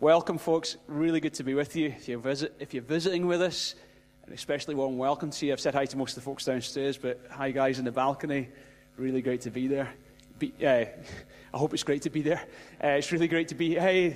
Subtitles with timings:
[0.00, 0.76] Welcome, folks.
[0.86, 1.88] Really good to be with you.
[1.88, 3.74] If you're, visit, if you're visiting with us,
[4.24, 5.52] and especially warm welcome to you.
[5.52, 8.48] I've said hi to most of the folks downstairs, but hi, guys, in the balcony.
[8.96, 9.92] Really great to be there.
[10.38, 10.66] Be, uh,
[11.52, 12.40] I hope it's great to be there.
[12.80, 13.74] Uh, it's really great to be.
[13.74, 14.14] Hey,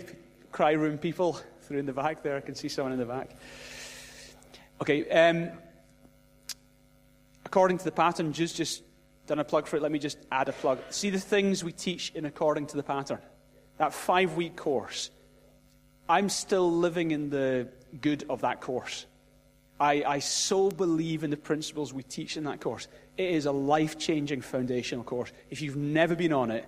[0.53, 2.37] cry room people through in the back there.
[2.37, 3.31] I can see someone in the back.
[4.81, 5.11] Okay.
[5.11, 5.51] Um,
[7.45, 8.85] according to the pattern, just just
[9.27, 9.83] done a plug for it.
[9.83, 10.79] Let me just add a plug.
[10.91, 13.19] See the things we teach in according to the pattern.
[13.79, 15.11] That five week course
[16.09, 17.69] I'm still living in the
[18.01, 19.07] good of that course.
[19.79, 22.87] I, I so believe in the principles we teach in that course.
[23.17, 25.33] It is a life changing foundational course.
[25.51, 26.67] If you've never been on it,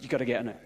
[0.00, 0.56] you've got to get on it.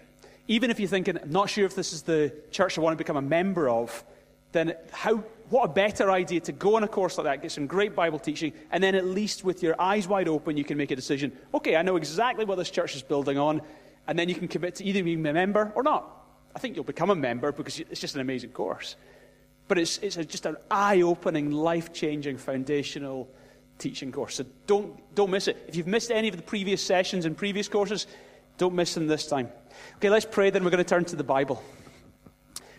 [0.47, 2.97] Even if you're thinking, I'm not sure if this is the church I want to
[2.97, 4.03] become a member of,
[4.51, 7.67] then how, what a better idea to go on a course like that, get some
[7.67, 10.91] great Bible teaching, and then at least with your eyes wide open, you can make
[10.91, 11.31] a decision.
[11.53, 13.61] Okay, I know exactly what this church is building on,
[14.07, 16.24] and then you can commit to either being a member or not.
[16.55, 18.95] I think you'll become a member because it's just an amazing course.
[19.67, 23.29] But it's, it's a, just an eye opening, life changing, foundational
[23.77, 24.35] teaching course.
[24.35, 25.63] So don't, don't miss it.
[25.67, 28.07] If you've missed any of the previous sessions and previous courses,
[28.57, 29.49] don't miss them this time.
[29.97, 31.61] Okay, let's pray, then we're going to turn to the Bible.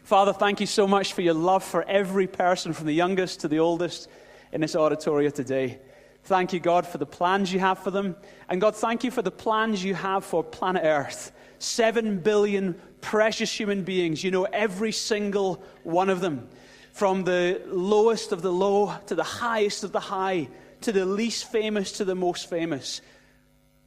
[0.05, 3.48] Father, thank you so much for your love for every person, from the youngest to
[3.48, 4.08] the oldest,
[4.52, 5.80] in this auditorium today.
[6.22, 8.16] Thank you, God, for the plans you have for them.
[8.48, 11.33] And God, thank you for the plans you have for planet Earth.
[11.58, 14.24] Seven billion precious human beings.
[14.24, 16.48] You know every single one of them.
[16.92, 20.48] From the lowest of the low to the highest of the high,
[20.80, 23.00] to the least famous to the most famous.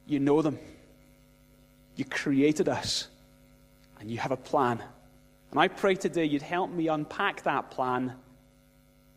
[0.06, 0.58] You know them.
[1.96, 3.08] You created us.
[3.98, 4.82] And you have a plan.
[5.50, 8.14] And I pray today you'd help me unpack that plan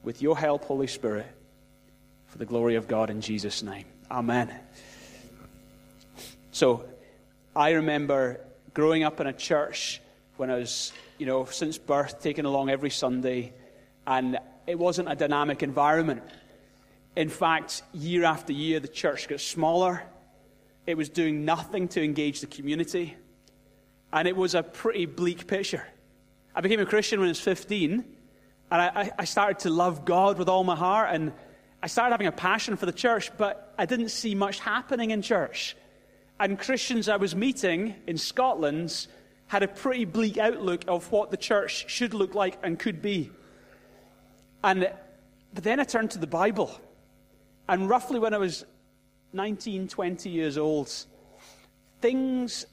[0.03, 1.27] with your help, Holy Spirit,
[2.27, 3.85] for the glory of God in Jesus' name.
[4.11, 4.53] Amen.
[6.51, 6.83] So,
[7.55, 8.41] I remember
[8.73, 10.02] growing up in a church
[10.38, 13.53] when I was, you know, since birth, taken along every Sunday,
[14.07, 16.23] and it wasn't a dynamic environment.
[17.15, 20.03] In fact, year after year, the church got smaller.
[20.87, 23.15] It was doing nothing to engage the community,
[24.11, 25.86] and it was a pretty bleak picture.
[26.55, 28.03] I became a Christian when I was 15,
[28.71, 31.31] and I, I started to love God with all my heart, and
[31.83, 35.21] I started having a passion for the church, but I didn't see much happening in
[35.21, 35.75] church.
[36.39, 39.08] And Christians I was meeting in Scotland
[39.48, 43.30] had a pretty bleak outlook of what the church should look like and could be.
[44.64, 44.92] And
[45.54, 46.80] but then I turned to the Bible.
[47.70, 48.66] And roughly when I was
[49.33, 50.92] 19, 20 years old,
[52.02, 52.66] things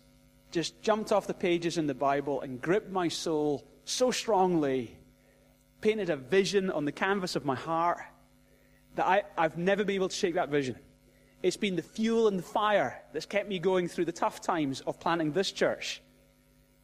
[0.51, 4.97] just jumped off the pages in the Bible and gripped my soul so strongly,
[5.81, 8.01] painted a vision on the canvas of my heart
[8.97, 10.77] that I, I've never been able to shake that vision.
[11.43, 14.83] It's been the fuel and the fire that's kept me going through the tough times
[14.83, 16.03] of planting this church.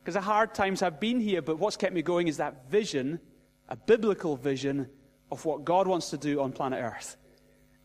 [0.01, 3.21] Because the hard times have been here, but what's kept me going is that vision,
[3.69, 4.89] a biblical vision
[5.31, 7.17] of what God wants to do on planet Earth.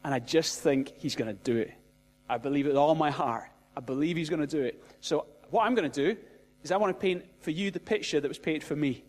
[0.03, 1.73] And I just think He's going to do it.
[2.29, 3.49] I believe it with all my heart.
[3.75, 4.83] I believe He's going to do it.
[5.01, 6.19] So, what I'm going to do
[6.63, 9.03] is I want to paint for you the picture that was painted for me.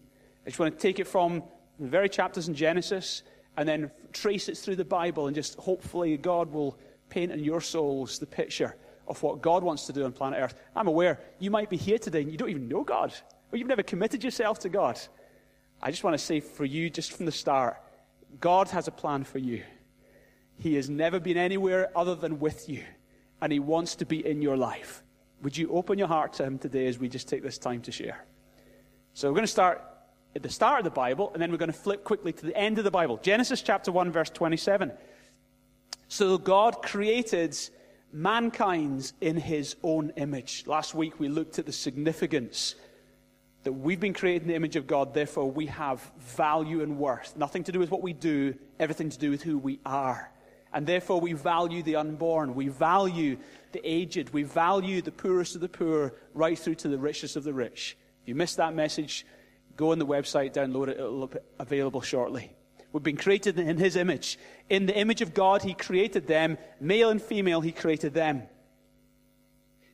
[0.44, 1.44] I just want to take it from
[1.78, 3.22] the very chapters in Genesis
[3.56, 6.78] and then trace it through the Bible and just hopefully God will
[7.12, 8.74] paint in your souls the picture
[9.06, 10.54] of what God wants to do on planet Earth.
[10.74, 13.12] I'm aware you might be here today and you don't even know God,
[13.50, 14.98] or you've never committed yourself to God.
[15.82, 17.76] I just want to say for you, just from the start,
[18.40, 19.62] God has a plan for you.
[20.58, 22.82] He has never been anywhere other than with you,
[23.42, 25.02] and He wants to be in your life.
[25.42, 27.92] Would you open your heart to Him today as we just take this time to
[27.92, 28.24] share?
[29.12, 29.84] So we're going to start
[30.34, 32.56] at the start of the Bible, and then we're going to flip quickly to the
[32.56, 33.18] end of the Bible.
[33.22, 34.92] Genesis chapter 1, verse 27.
[36.12, 37.58] So God created
[38.12, 40.64] mankind in his own image.
[40.66, 42.74] Last week we looked at the significance
[43.62, 47.34] that we've been created in the image of God, therefore we have value and worth.
[47.34, 50.30] Nothing to do with what we do, everything to do with who we are.
[50.74, 53.38] And therefore we value the unborn, we value
[53.72, 57.44] the aged, we value the poorest of the poor, right through to the richest of
[57.44, 57.96] the rich.
[58.20, 59.24] If you missed that message,
[59.78, 62.54] go on the website, download it, it'll be available shortly.
[62.92, 64.39] We've been created in his image.
[64.68, 66.59] In the image of God, he created them.
[66.80, 68.42] Male and female, he created them.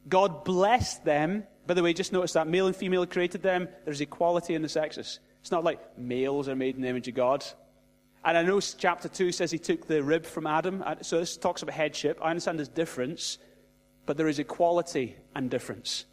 [0.09, 1.45] God blessed them.
[1.67, 3.69] By the way, just notice that male and female created them.
[3.85, 5.21] There's equality in the sexes.
[5.41, 7.45] It's not like males are made in the image of God.
[8.25, 10.83] And I know chapter 2 says he took the rib from Adam.
[10.85, 12.19] Uh, so this talks about headship.
[12.21, 13.39] I understand there's difference,
[14.07, 16.05] but there is equality and difference.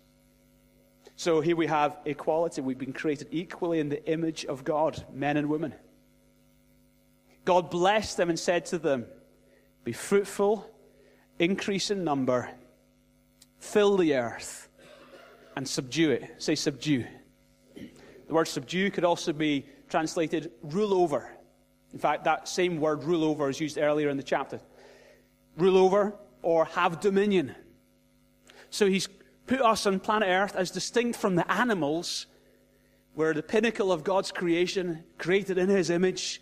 [1.15, 2.61] So here we have equality.
[2.61, 5.73] We've been created equally in the image of God, men and women.
[7.45, 9.05] God blessed them and said to them,
[9.83, 10.69] Be fruitful,
[11.39, 12.49] increase in number,
[13.59, 14.67] fill the earth,
[15.55, 16.35] and subdue it.
[16.39, 17.05] Say, subdue.
[17.75, 21.31] The word subdue could also be translated rule over.
[21.93, 24.59] In fact, that same word rule over is used earlier in the chapter.
[25.57, 27.55] Rule over or have dominion.
[28.69, 29.07] So he's
[29.47, 32.25] put us on planet Earth as distinct from the animals.
[33.15, 36.41] We're the pinnacle of God's creation, created in his image.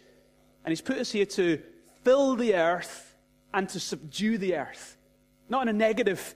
[0.63, 1.61] And he's put us here to
[2.03, 3.15] fill the earth
[3.53, 4.97] and to subdue the earth.
[5.49, 6.35] Not in a negative,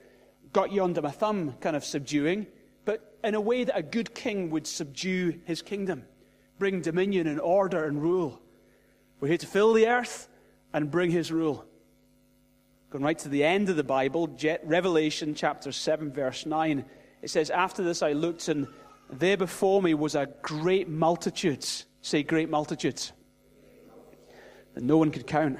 [0.52, 2.46] got you under my thumb kind of subduing,
[2.84, 6.04] but in a way that a good king would subdue his kingdom,
[6.58, 8.40] bring dominion and order and rule.
[9.20, 10.28] We're here to fill the earth
[10.72, 11.64] and bring his rule.
[12.90, 14.34] Going right to the end of the Bible,
[14.64, 16.84] Revelation chapter 7, verse 9,
[17.20, 18.66] it says, After this I looked, and
[19.10, 21.66] there before me was a great multitude.
[22.00, 23.10] Say, great multitude.
[24.78, 25.58] That no one could count.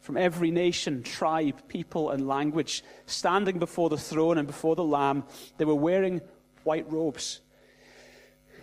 [0.00, 5.22] From every nation, tribe, people, and language, standing before the throne and before the Lamb,
[5.58, 6.20] they were wearing
[6.64, 7.40] white robes.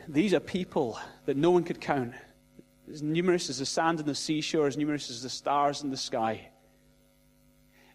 [0.10, 2.14] These are people that no one could count.
[2.92, 5.96] As numerous as the sand on the seashore, as numerous as the stars in the
[5.96, 6.50] sky.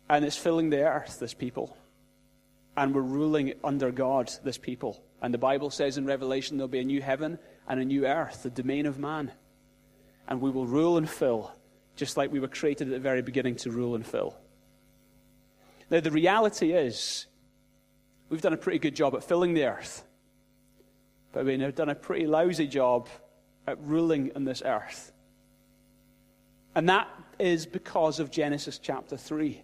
[0.09, 1.77] And it's filling the earth, this people.
[2.79, 5.05] And we're ruling under God, this people.
[5.21, 7.39] And the Bible says in Revelation there'll be a new heaven
[7.69, 9.33] and a new earth, the domain of man.
[10.27, 11.53] And we will rule and fill,
[12.01, 14.35] just like we were created at the very beginning to rule and fill.
[15.91, 17.27] Now, the reality is,
[18.31, 20.03] we've done a pretty good job at filling the earth,
[21.31, 23.11] but we've done a pretty lousy job
[23.67, 25.13] at ruling in this earth.
[26.75, 27.07] And that
[27.39, 29.63] is because of Genesis chapter 3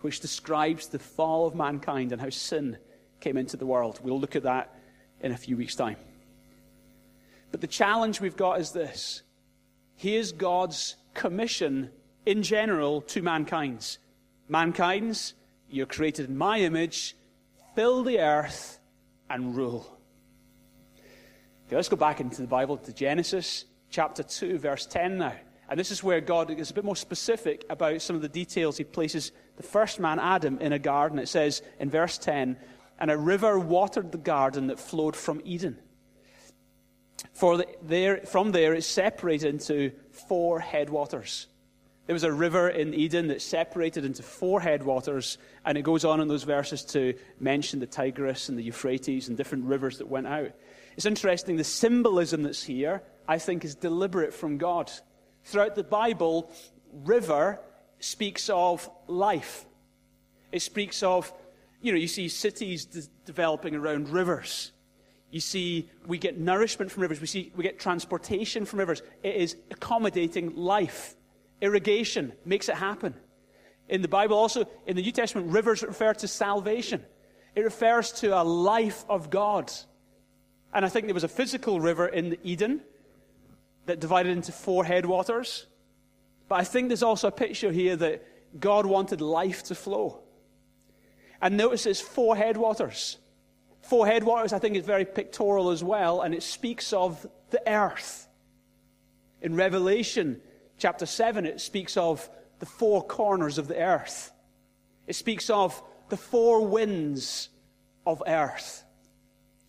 [0.00, 2.76] which describes the fall of mankind and how sin
[3.20, 3.98] came into the world.
[4.02, 4.74] We'll look at that
[5.20, 5.96] in a few weeks' time.
[7.50, 9.22] But the challenge we've got is this
[9.94, 11.90] here's God's commission
[12.24, 13.98] in general to mankind's.
[14.48, 15.34] Mankind's,
[15.68, 17.16] you're created in my image,
[17.74, 18.78] fill the earth
[19.28, 19.98] and rule.
[21.66, 25.34] Okay, let's go back into the Bible to Genesis chapter 2, verse 10 now.
[25.68, 28.76] And this is where God is a bit more specific about some of the details
[28.76, 31.18] he places the first man, Adam, in a garden.
[31.18, 32.56] It says in verse 10,
[33.00, 35.78] and a river watered the garden that flowed from Eden.
[37.36, 41.48] For the, there, from there, it separated into four headwaters.
[42.06, 46.22] There was a river in Eden that separated into four headwaters, and it goes on
[46.22, 50.26] in those verses to mention the Tigris and the Euphrates and different rivers that went
[50.26, 50.52] out.
[50.96, 54.90] It's interesting, the symbolism that's here, I think, is deliberate from God.
[55.44, 56.50] Throughout the Bible,
[56.90, 57.60] river
[57.98, 59.66] speaks of life.
[60.52, 61.30] It speaks of,
[61.82, 64.72] you know, you see cities de- developing around rivers.
[65.36, 67.20] You see, we get nourishment from rivers.
[67.20, 69.02] We see, we get transportation from rivers.
[69.22, 71.14] It is accommodating life.
[71.60, 73.12] Irrigation makes it happen.
[73.90, 77.04] In the Bible, also, in the New Testament, rivers refer to salvation.
[77.54, 79.70] It refers to a life of God.
[80.72, 82.80] And I think there was a physical river in Eden
[83.84, 85.66] that divided into four headwaters.
[86.48, 88.24] But I think there's also a picture here that
[88.58, 90.22] God wanted life to flow.
[91.42, 93.18] And notice it's four headwaters.
[93.88, 98.26] Four headwaters, I think, is very pictorial as well, and it speaks of the earth.
[99.40, 100.40] In Revelation
[100.76, 102.28] chapter 7, it speaks of
[102.58, 104.32] the four corners of the earth.
[105.06, 107.48] It speaks of the four winds
[108.06, 108.84] of earth.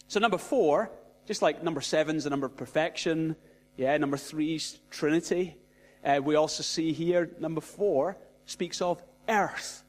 [0.07, 0.91] So, number four,
[1.27, 3.35] just like number seven is the number of perfection,
[3.75, 5.57] yeah, number three is Trinity.
[6.03, 9.83] Uh, we also see here, number four speaks of earth.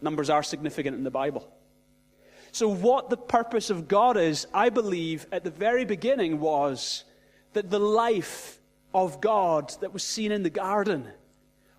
[0.00, 1.52] Numbers are significant in the Bible.
[2.52, 7.04] So, what the purpose of God is, I believe, at the very beginning was
[7.54, 8.60] that the life
[8.94, 11.08] of God that was seen in the garden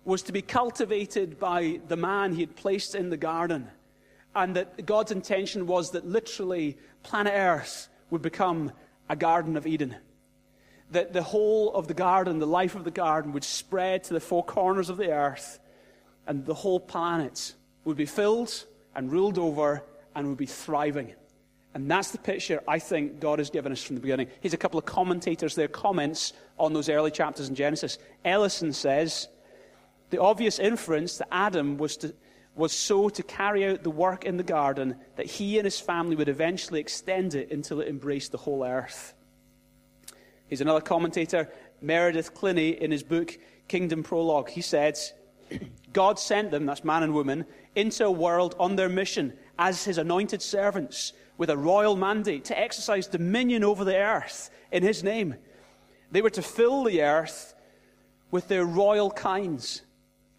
[0.04, 3.68] was to be cultivated by the man he had placed in the garden.
[4.34, 8.72] And that God's intention was that literally planet Earth would become
[9.08, 9.94] a Garden of Eden
[10.90, 14.20] that the whole of the garden, the life of the garden, would spread to the
[14.20, 15.58] four corners of the earth,
[16.26, 17.54] and the whole planet
[17.84, 19.82] would be filled and ruled over
[20.14, 21.14] and would be thriving.
[21.74, 24.28] And that's the picture I think God has given us from the beginning.
[24.40, 27.98] Here's a couple of commentators, their comments on those early chapters in Genesis.
[28.24, 29.28] Ellison says,
[30.10, 32.14] The obvious inference that Adam was, to,
[32.54, 36.14] was so to carry out the work in the garden that he and his family
[36.14, 39.14] would eventually extend it until it embraced the whole earth.
[40.46, 44.48] He's another commentator, Meredith Kline, in his book Kingdom Prologue.
[44.48, 44.96] He said,
[45.92, 49.98] God sent them, that's man and woman, into a world on their mission as his
[49.98, 55.34] anointed servants with a royal mandate to exercise dominion over the earth in his name.
[56.10, 57.54] They were to fill the earth
[58.30, 59.82] with their royal kinds,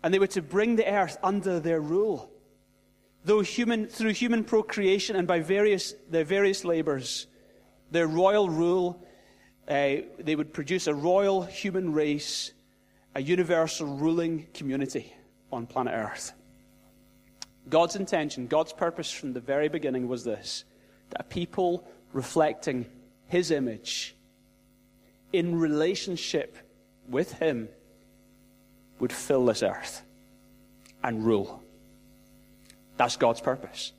[0.04, 2.32] and they were to bring the earth under their rule.
[3.24, 7.28] Though human, through human procreation and by various, their various labors,
[7.92, 9.06] their royal rule
[9.68, 12.52] uh, they would produce a royal human race,
[13.16, 15.12] a universal ruling community
[15.52, 16.34] on planet Earth.
[17.70, 20.64] God's intention, God's purpose from the very beginning was this
[21.12, 22.86] that a people reflecting
[23.28, 24.16] His image
[25.34, 26.58] in relationship
[27.08, 27.70] with Him
[29.00, 30.04] would fill this earth
[31.04, 31.62] and rule.
[32.98, 33.92] That's God's purpose.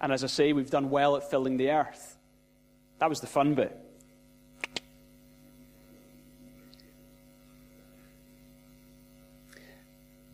[0.00, 2.16] And as I say, we've done well at filling the earth.
[2.98, 3.76] That was the fun bit.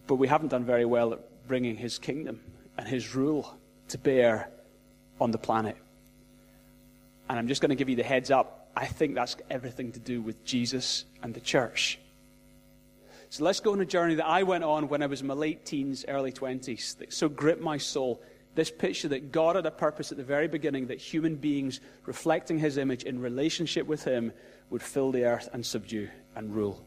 [0.06, 2.40] But we haven't done very well at bringing his kingdom
[2.76, 3.56] and his rule
[3.88, 4.50] to bear
[5.20, 5.76] on the planet.
[7.28, 8.68] And I'm just going to give you the heads up.
[8.76, 11.98] I think that's everything to do with Jesus and the church.
[13.30, 15.34] So let's go on a journey that I went on when I was in my
[15.34, 18.22] late teens, early 20s, that so gripped my soul.
[18.54, 22.58] This picture that God had a purpose at the very beginning, that human beings reflecting
[22.58, 24.32] his image in relationship with him
[24.70, 26.84] would fill the earth and subdue and rule.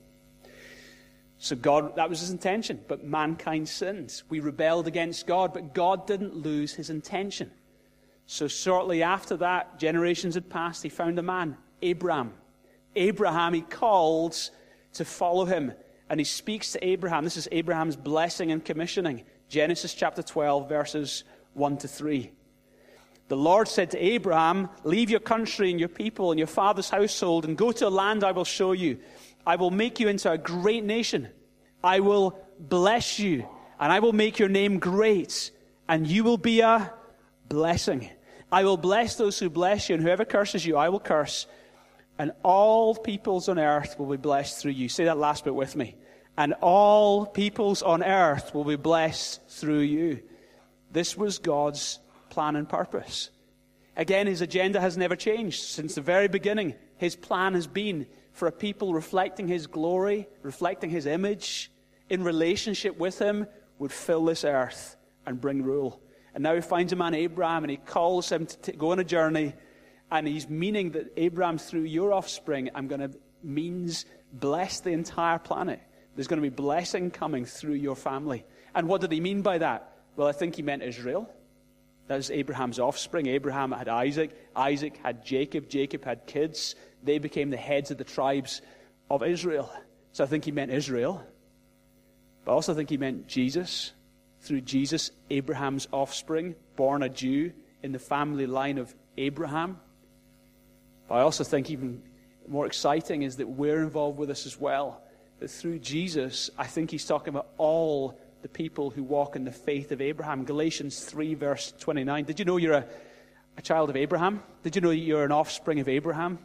[1.39, 4.21] So God, that was his intention, but mankind sinned.
[4.29, 7.51] We rebelled against God, but God didn't lose his intention.
[8.25, 12.33] So shortly after that, generations had passed, he found a man, Abraham.
[12.95, 14.51] Abraham, he calls
[14.93, 15.73] to follow him.
[16.09, 17.23] And he speaks to Abraham.
[17.23, 19.23] This is Abraham's blessing and commissioning.
[19.49, 22.31] Genesis chapter 12, verses 1 to 3.
[23.27, 27.45] The Lord said to Abraham, Leave your country and your people and your father's household
[27.45, 28.99] and go to a land I will show you.
[29.47, 31.29] I will make you into a great nation.
[31.81, 33.47] I will bless you,
[33.79, 35.51] and I will make your name great,
[35.87, 36.93] and you will be a
[37.47, 38.09] blessing.
[38.51, 41.47] I will bless those who bless you, and whoever curses you, I will curse.
[42.19, 44.89] And all peoples on earth will be blessed through you.
[44.89, 45.95] Say that last bit with me.
[46.37, 50.23] And all peoples on earth will be blessed through you.
[50.91, 51.99] This was God's
[52.29, 53.29] plan and purpose.
[53.95, 55.63] Again, his agenda has never changed.
[55.63, 60.91] Since the very beginning, his plan has been for a people reflecting his glory, reflecting
[60.91, 61.71] his image,
[62.07, 63.47] in relationship with him,
[63.79, 65.99] would fill this earth and bring rule.
[66.35, 69.03] And now he finds a man, Abraham, and he calls him to go on a
[69.03, 69.55] journey.
[70.11, 75.39] And he's meaning that Abraham, through your offspring, I'm going to means bless the entire
[75.39, 75.81] planet.
[76.15, 78.45] There's going to be blessing coming through your family.
[78.75, 79.97] And what did he mean by that?
[80.15, 81.27] Well, I think he meant Israel.
[82.05, 83.25] That was Abraham's offspring.
[83.25, 84.31] Abraham had Isaac.
[84.55, 85.69] Isaac had Jacob.
[85.69, 88.61] Jacob had kids they became the heads of the tribes
[89.09, 89.71] of Israel.
[90.11, 91.23] So I think he meant Israel.
[92.43, 93.91] But I also think he meant Jesus.
[94.41, 97.51] Through Jesus, Abraham's offspring, born a Jew
[97.83, 99.79] in the family line of Abraham.
[101.07, 102.01] But I also think even
[102.47, 105.01] more exciting is that we're involved with this as well.
[105.39, 109.51] That through Jesus, I think he's talking about all the people who walk in the
[109.51, 110.45] faith of Abraham.
[110.45, 112.25] Galatians 3, verse 29.
[112.25, 112.85] Did you know you're a,
[113.57, 114.41] a child of Abraham?
[114.63, 116.39] Did you know you're an offspring of Abraham?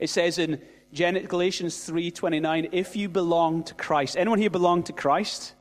[0.00, 0.60] It says in
[0.94, 4.16] Galatians 3:29, if you belong to Christ.
[4.16, 5.52] Anyone here belong to Christ?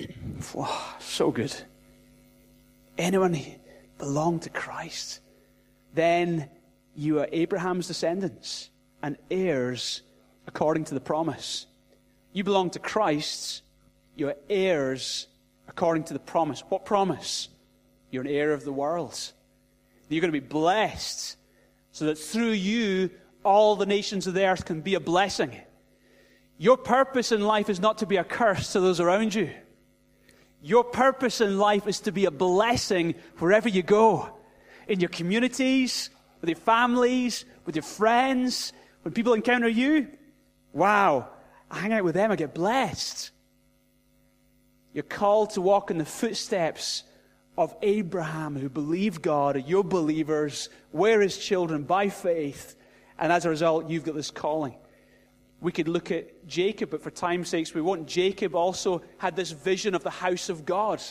[0.54, 1.54] wow, so good.
[2.96, 3.38] Anyone
[3.98, 5.20] belong to Christ?
[5.92, 6.48] Then
[6.96, 8.70] you are Abraham's descendants
[9.02, 10.02] and heirs
[10.46, 11.66] according to the promise.
[12.32, 13.62] You belong to Christ,
[14.16, 15.26] you're heirs
[15.68, 16.62] according to the promise.
[16.68, 17.50] What promise?
[18.10, 19.32] You're an heir of the world.
[20.08, 21.36] You're going to be blessed
[21.98, 23.10] so that through you,
[23.42, 25.50] all the nations of the earth can be a blessing.
[26.56, 29.50] Your purpose in life is not to be a curse to those around you.
[30.62, 34.30] Your purpose in life is to be a blessing wherever you go.
[34.86, 40.06] In your communities, with your families, with your friends, when people encounter you.
[40.72, 41.30] Wow,
[41.68, 43.32] I hang out with them, I get blessed.
[44.92, 47.02] You're called to walk in the footsteps
[47.58, 52.76] of Abraham who believed God, you're believers, we're his children by faith,
[53.18, 54.76] and as a result, you've got this calling.
[55.60, 58.06] We could look at Jacob, but for time's sakes, we won't.
[58.06, 61.02] Jacob also had this vision of the house of God.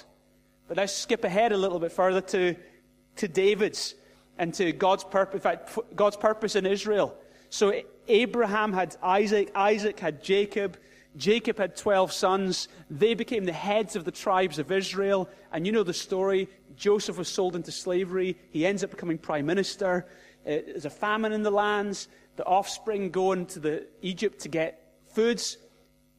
[0.70, 2.56] But let's skip ahead a little bit further to,
[3.18, 3.96] to David's
[4.38, 7.14] and to God's purpose, in fact, God's purpose in Israel.
[7.50, 7.74] So
[8.08, 10.78] Abraham had Isaac, Isaac had Jacob,
[11.18, 12.68] Jacob had 12 sons.
[12.90, 15.30] They became the heads of the tribes of Israel.
[15.52, 16.48] And you know the story.
[16.76, 18.38] Joseph was sold into slavery.
[18.52, 20.06] He ends up becoming prime minister.
[20.46, 22.08] Uh, there's a famine in the lands.
[22.36, 25.58] The offspring go into the Egypt to get foods.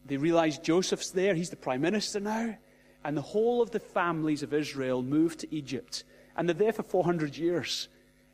[0.05, 1.35] They realize Joseph's there.
[1.35, 2.57] He's the prime minister now.
[3.05, 6.03] And the whole of the families of Israel move to Egypt.
[6.37, 7.89] And they're there for 400 years.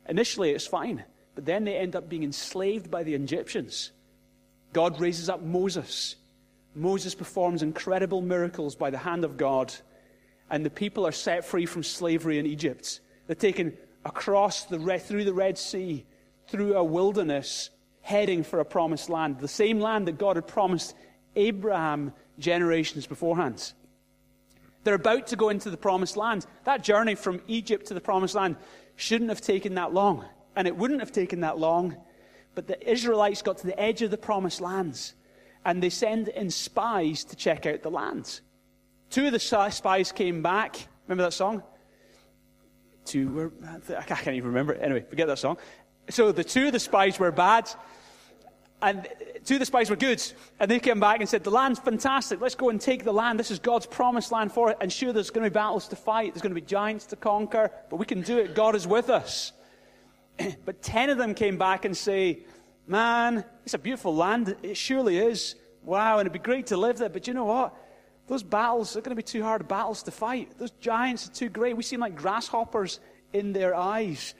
[0.09, 1.03] Initially, it's fine.
[1.35, 3.91] But then they end up being enslaved by the Egyptians.
[4.73, 6.15] God raises up Moses.
[6.75, 9.73] Moses performs incredible miracles by the hand of God,
[10.49, 12.99] and the people are set free from slavery in Egypt.
[13.27, 16.05] They're taken across the through the Red Sea,
[16.47, 17.69] through a wilderness
[18.01, 20.95] heading for a promised land, the same land that God had promised
[21.35, 23.73] Abraham generations beforehand.
[24.83, 26.45] They're about to go into the promised land.
[26.65, 28.57] That journey from Egypt to the promised land
[28.95, 30.23] shouldn't have taken that long.
[30.55, 31.97] And it wouldn't have taken that long.
[32.53, 35.15] But the Israelites got to the edge of the promised lands
[35.65, 38.39] and they send in spies to check out the land.
[39.09, 40.87] Two of the spies came back.
[41.07, 41.63] Remember that song?
[43.03, 43.51] Two were,
[43.89, 44.75] I can't even remember.
[44.75, 45.57] Anyway, forget that song.
[46.09, 47.69] So the two of the spies were bad,
[48.81, 49.07] and
[49.43, 50.21] two of the spies were good.
[50.59, 52.41] And they came back and said, The land's fantastic.
[52.41, 53.39] Let's go and take the land.
[53.39, 54.77] This is God's promised land for it.
[54.81, 57.15] And sure, there's going to be battles to fight, there's going to be giants to
[57.15, 58.53] conquer, but we can do it.
[58.53, 59.51] God is with us.
[60.65, 62.43] but ten of them came back and say,
[62.87, 64.55] Man, it's a beautiful land.
[64.61, 65.55] It surely is.
[65.83, 67.09] Wow, and it'd be great to live there.
[67.09, 67.75] But you know what?
[68.27, 70.57] Those battles are going to be too hard battles to fight.
[70.57, 71.77] Those giants are too great.
[71.77, 72.99] We seem like grasshoppers
[73.33, 74.33] in their eyes.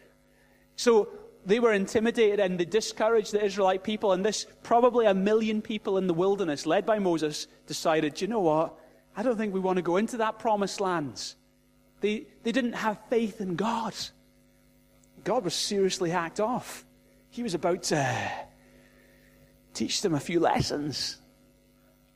[0.75, 1.09] So
[1.45, 4.11] they were intimidated and they discouraged the Israelite people.
[4.11, 8.39] And this, probably a million people in the wilderness, led by Moses, decided, you know
[8.39, 8.75] what?
[9.15, 11.35] I don't think we want to go into that promised land.
[12.01, 13.93] They, they didn't have faith in God.
[15.23, 16.85] God was seriously hacked off.
[17.35, 18.31] He was about to
[19.73, 21.17] teach them a few lessons.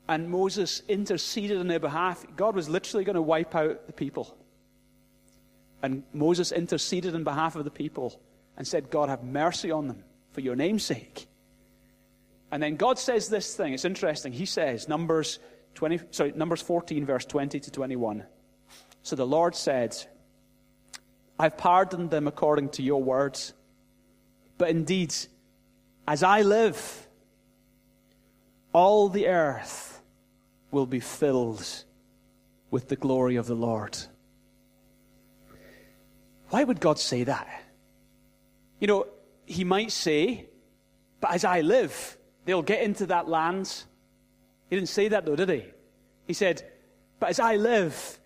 [0.08, 2.26] And Moses interceded on their behalf.
[2.38, 4.38] God was literally going to wipe out the people.
[5.84, 8.22] And Moses interceded on behalf of the people
[8.56, 11.28] and said, God, have mercy on them for your name's sake.
[12.50, 13.74] And then God says this thing.
[13.74, 14.32] It's interesting.
[14.32, 15.40] He says, Numbers
[15.76, 18.24] 20, sorry, Numbers 14, verse 20 to 21.
[19.04, 19.98] So the Lord said,
[21.38, 23.52] I've pardoned them according to your words.
[24.60, 25.16] But indeed,
[26.06, 27.08] as I live,
[28.74, 30.02] all the earth
[30.70, 31.66] will be filled
[32.70, 33.98] with the glory of the Lord.
[36.50, 37.48] Why would God say that?
[38.80, 39.08] You know,
[39.46, 40.50] he might say,
[41.22, 43.84] But as I live, they'll get into that land.
[44.70, 45.64] He didn't say that though, did he?
[46.28, 46.70] He said,
[47.20, 48.20] But as I live,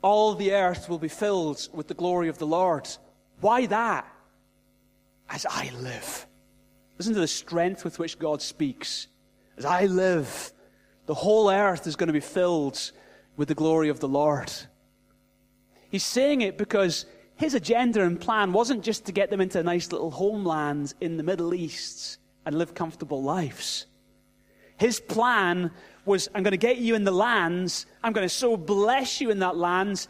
[0.00, 2.88] all the earth will be filled with the glory of the Lord.
[3.40, 4.10] Why that?
[5.28, 6.26] As I live.
[6.98, 9.08] Listen to the strength with which God speaks.
[9.56, 10.52] As I live,
[11.06, 12.92] the whole earth is going to be filled
[13.36, 14.52] with the glory of the Lord.
[15.90, 19.92] He's saying it because his agenda and plan wasn't just to get them into nice
[19.92, 23.86] little homelands in the Middle East and live comfortable lives.
[24.78, 25.70] His plan
[26.04, 29.30] was I'm going to get you in the lands, I'm going to so bless you
[29.30, 30.08] in that lands.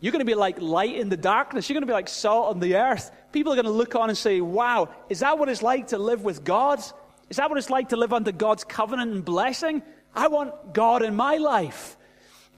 [0.00, 1.68] You're going to be like light in the darkness.
[1.68, 3.10] You're going to be like salt on the earth.
[3.32, 5.98] People are going to look on and say, Wow, is that what it's like to
[5.98, 6.80] live with God?
[7.28, 9.82] Is that what it's like to live under God's covenant and blessing?
[10.14, 11.96] I want God in my life.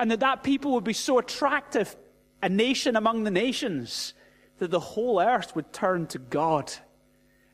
[0.01, 1.95] And that that people would be so attractive
[2.43, 4.15] a nation among the nations,
[4.59, 6.73] that the whole earth would turn to God.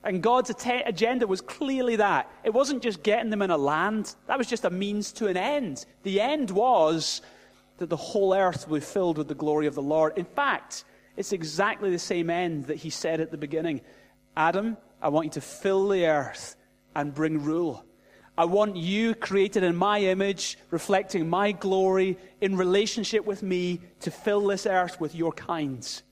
[0.02, 2.30] And God's agenda was clearly that.
[2.42, 5.36] It wasn't just getting them in a land, that was just a means to an
[5.36, 5.84] end.
[6.02, 7.20] The end was
[7.76, 10.16] that the whole earth would be filled with the glory of the Lord.
[10.16, 10.84] In fact,
[11.18, 13.82] it's exactly the same end that he said at the beginning
[14.36, 16.56] Adam, I want you to fill the earth
[16.94, 17.84] and bring rule.
[18.36, 24.12] I want you, created in my image, reflecting my glory, in relationship with me, to
[24.12, 26.04] fill this earth with your kinds.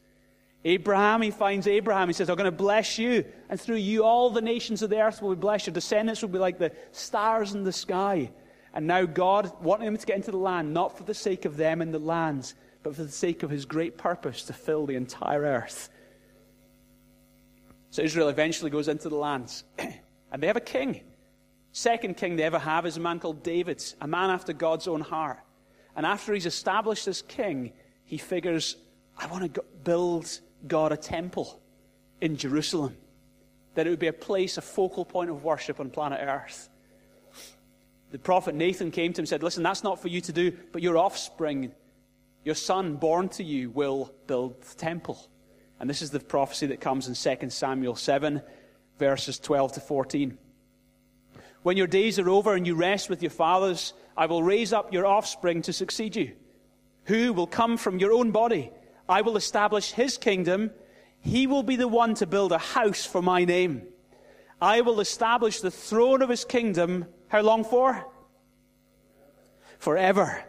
[0.65, 2.09] Abraham, he finds Abraham.
[2.09, 3.25] He says, I'm going to bless you.
[3.49, 5.69] And through you, all the nations of the earth will be blessed.
[5.69, 8.33] Your descendants will be like the stars in the sky.
[8.75, 11.57] And now God, wanting them to get into the land, not for the sake of
[11.57, 14.95] them and the lands, but for the sake of his great purpose to fill the
[14.95, 15.89] entire earth.
[17.91, 19.65] So Israel eventually goes into the lands.
[19.79, 21.01] and they have a king.
[21.73, 25.01] Second king they ever have is a man called David, a man after God's own
[25.01, 25.41] heart.
[25.97, 27.73] And after he's established as king,
[28.05, 28.77] he figures,
[29.19, 31.61] I want to build God a temple
[32.21, 32.97] in Jerusalem.
[33.75, 36.69] That it would be a place, a focal point of worship on planet Earth.
[38.13, 40.57] The prophet Nathan came to him and said, Listen, that's not for you to do,
[40.71, 41.73] but your offspring,
[42.47, 45.19] your son born to you, will build the temple.
[45.81, 48.41] And this is the prophecy that comes in 2 Samuel 7,
[49.01, 50.39] verses 12 to 14.
[51.65, 54.93] When your days are over and you rest with your fathers, I will raise up
[54.93, 56.37] your offspring to succeed you,
[57.07, 58.71] who will come from your own body.
[59.09, 60.71] I will establish his kingdom.
[61.19, 63.89] He will be the one to build a house for my name.
[64.63, 67.07] I will establish the throne of his kingdom.
[67.27, 68.07] How long for?
[69.81, 70.45] Forever.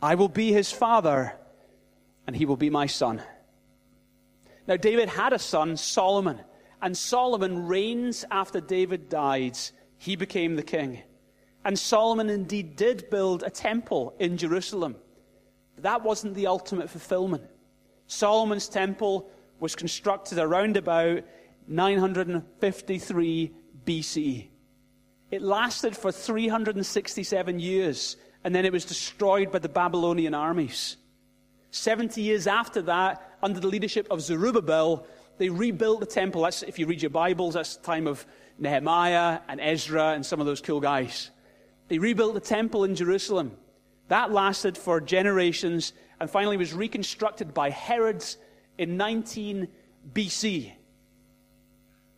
[0.00, 1.34] I will be his father,
[2.26, 3.22] and he will be my son.
[4.66, 6.40] Now, David had a son, Solomon,
[6.80, 9.58] and Solomon reigns after David died
[9.98, 11.02] he became the king.
[11.64, 14.96] And Solomon indeed did build a temple in Jerusalem.
[15.74, 17.44] But that wasn't the ultimate fulfillment.
[18.06, 19.28] Solomon's temple
[19.60, 21.24] was constructed around about
[21.66, 23.52] 953
[23.84, 24.48] BCE.
[25.30, 28.16] It lasted for 367 years,
[28.48, 30.96] and then it was destroyed by the Babylonian armies.
[31.70, 35.06] 70 years after that, under the leadership of Zerubbabel,
[35.36, 36.40] they rebuilt the temple.
[36.40, 38.24] That's, if you read your Bibles, that's the time of
[38.58, 41.30] Nehemiah and Ezra and some of those cool guys.
[41.88, 43.54] They rebuilt the temple in Jerusalem.
[44.08, 48.38] That lasted for generations and finally was reconstructed by Herods
[48.78, 49.68] in 19
[50.14, 50.72] BC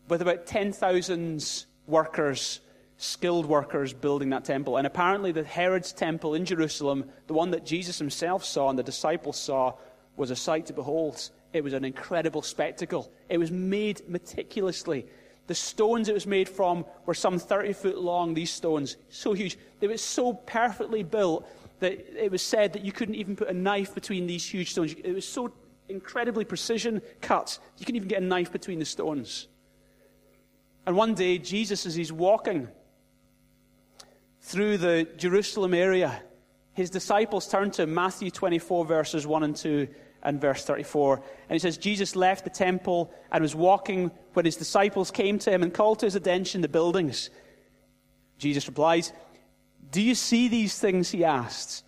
[0.07, 2.61] with about 10,000 workers,
[3.01, 4.77] skilled workers, building that temple.
[4.77, 8.83] And apparently, the Herod's temple in Jerusalem, the one that Jesus himself saw and the
[8.83, 9.73] disciples saw,
[10.17, 11.31] was a sight to behold.
[11.55, 13.11] It was an incredible spectacle.
[13.31, 15.07] It was made meticulously.
[15.47, 19.59] The stones it was made from were some 30 foot long, these stones, so huge.
[19.81, 21.49] They were so perfectly built
[21.81, 24.95] that it was said that you couldn't even put a knife between these huge stones.
[25.03, 25.51] It was so
[25.89, 29.49] incredibly precision cut, you couldn't even get a knife between the stones.
[30.87, 32.69] And one day, Jesus, as he's walking
[34.51, 36.21] through the Jerusalem area,
[36.73, 39.87] his disciples turn to Matthew 24, verses 1 and 2
[40.25, 41.17] and verse 34.
[41.17, 45.53] And he says, Jesus left the temple and was walking when his disciples came to
[45.53, 47.31] him and called to his attention the buildings.
[48.39, 49.13] Jesus replies,
[49.93, 51.11] Do you see these things?
[51.11, 51.85] He asks.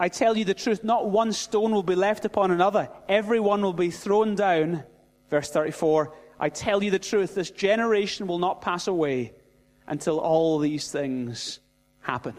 [0.00, 2.88] I tell you the truth, not one stone will be left upon another.
[3.08, 4.82] Every one will be thrown down.
[5.30, 9.34] Verse 34 I tell you the truth, this generation will not pass away
[9.86, 11.60] until all these things
[12.02, 12.38] happen.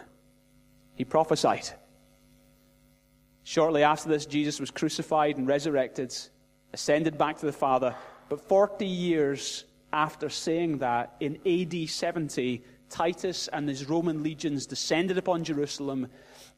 [0.95, 1.69] He prophesied.
[3.43, 6.15] Shortly after this, Jesus was crucified and resurrected,
[6.73, 7.95] ascended back to the Father.
[8.29, 15.17] But 40 years after saying that, in AD 70, Titus and his Roman legions descended
[15.17, 16.07] upon Jerusalem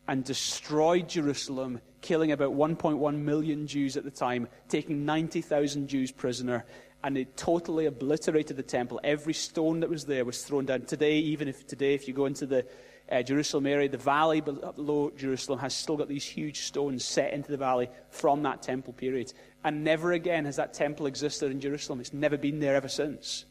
[0.08, 6.66] and destroyed Jerusalem, killing about 1.1 million Jews at the time, taking 90,000 Jews prisoner.
[7.04, 9.00] And it totally obliterated the temple.
[9.04, 10.82] Every stone that was there was thrown down.
[10.82, 12.66] Today, even if today, if you go into the
[13.12, 17.52] uh, Jerusalem area, the valley below Jerusalem has still got these huge stones set into
[17.52, 19.32] the valley from that temple period.
[19.64, 22.00] And never again has that temple existed in Jerusalem.
[22.00, 23.46] It's never been there ever since.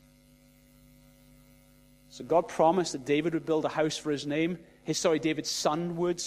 [2.09, 4.59] So God promised that David would build a house for his name.
[4.85, 6.23] His, sorry, David's son would.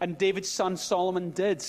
[0.00, 1.64] And David's son Solomon did.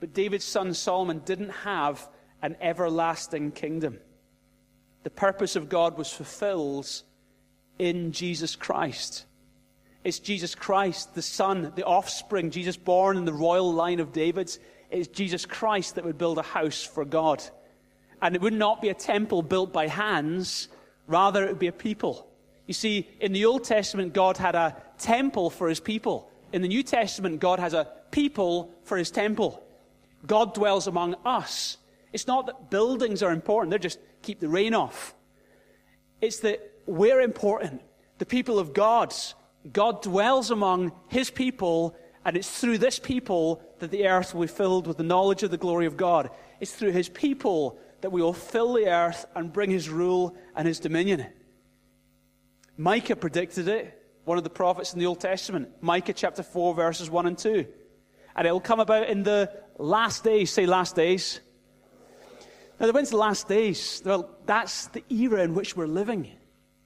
[0.00, 2.06] But David's son Solomon didn't have
[2.42, 3.98] an everlasting kingdom.
[5.02, 7.02] The purpose of God was fulfilled
[7.78, 9.24] in Jesus Christ.
[10.04, 14.56] It's Jesus Christ, the Son, the offspring, Jesus born in the royal line of David.
[14.90, 17.42] It's Jesus Christ that would build a house for God.
[18.20, 20.68] And it would not be a temple built by hands,
[21.06, 22.28] rather, it would be a people.
[22.66, 26.30] You see, in the Old Testament, God had a temple for his people.
[26.52, 29.62] In the New Testament, God has a people for his temple.
[30.26, 31.78] God dwells among us.
[32.12, 35.14] It's not that buildings are important, they're just keep the rain off.
[36.20, 37.82] It's that we're important.
[38.18, 39.34] The people of God's
[39.72, 44.48] God dwells among his people, and it's through this people that the earth will be
[44.48, 46.30] filled with the knowledge of the glory of God.
[46.60, 50.68] It's through his people that we will fill the earth and bring his rule and
[50.68, 51.26] his dominion.
[52.76, 55.70] Micah predicted it, one of the prophets in the Old Testament.
[55.80, 57.66] Micah chapter 4, verses 1 and 2.
[58.36, 60.50] And it will come about in the last days.
[60.50, 61.40] Say last days.
[62.80, 64.02] Now, when's the last days?
[64.04, 66.30] Well, that's the era in which we're living.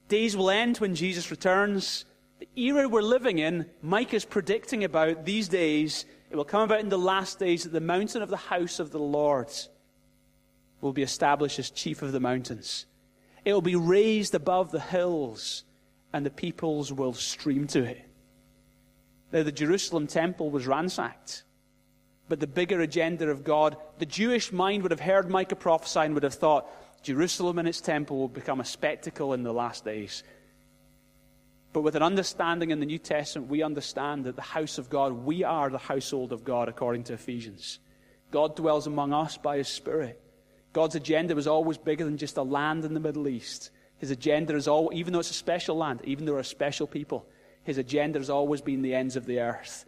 [0.07, 2.05] Days will end when Jesus returns.
[2.39, 6.79] The era we're living in, Micah is predicting about these days, it will come about
[6.79, 9.49] in the last days that the mountain of the house of the Lord
[10.79, 12.85] will be established as chief of the mountains.
[13.43, 15.63] It will be raised above the hills,
[16.13, 18.05] and the peoples will stream to it.
[19.33, 21.43] Now, the Jerusalem temple was ransacked.
[22.29, 26.13] But the bigger agenda of God, the Jewish mind would have heard Micah prophesy and
[26.13, 26.69] would have thought,
[27.01, 30.23] Jerusalem and its temple will become a spectacle in the last days.
[31.71, 35.13] But with an understanding in the New Testament, we understand that the house of God,
[35.13, 37.79] we are the household of God, according to Ephesians.
[38.31, 40.19] God dwells among us by His Spirit.
[40.73, 43.71] God's agenda was always bigger than just a land in the Middle East.
[43.97, 46.87] His agenda is all, even though it's a special land, even though we're a special
[46.87, 47.27] people,
[47.63, 49.85] His agenda has always been the ends of the earth.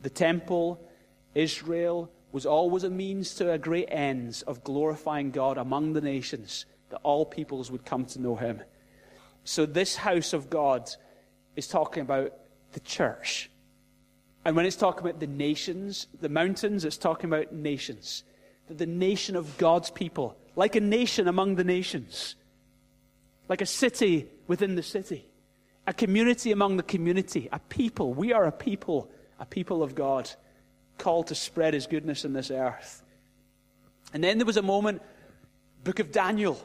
[0.00, 0.80] The temple,
[1.34, 6.64] Israel, was always a means to a great ends of glorifying God among the nations,
[6.88, 8.62] that all peoples would come to know Him.
[9.44, 10.90] So, this house of God
[11.56, 12.32] is talking about
[12.72, 13.50] the church.
[14.44, 18.24] And when it's talking about the nations, the mountains, it's talking about nations.
[18.68, 22.36] That the nation of God's people, like a nation among the nations,
[23.48, 25.26] like a city within the city,
[25.86, 28.14] a community among the community, a people.
[28.14, 30.30] We are a people, a people of God,
[30.98, 33.02] called to spread his goodness in this earth.
[34.12, 35.02] And then there was a moment,
[35.84, 36.60] book of Daniel,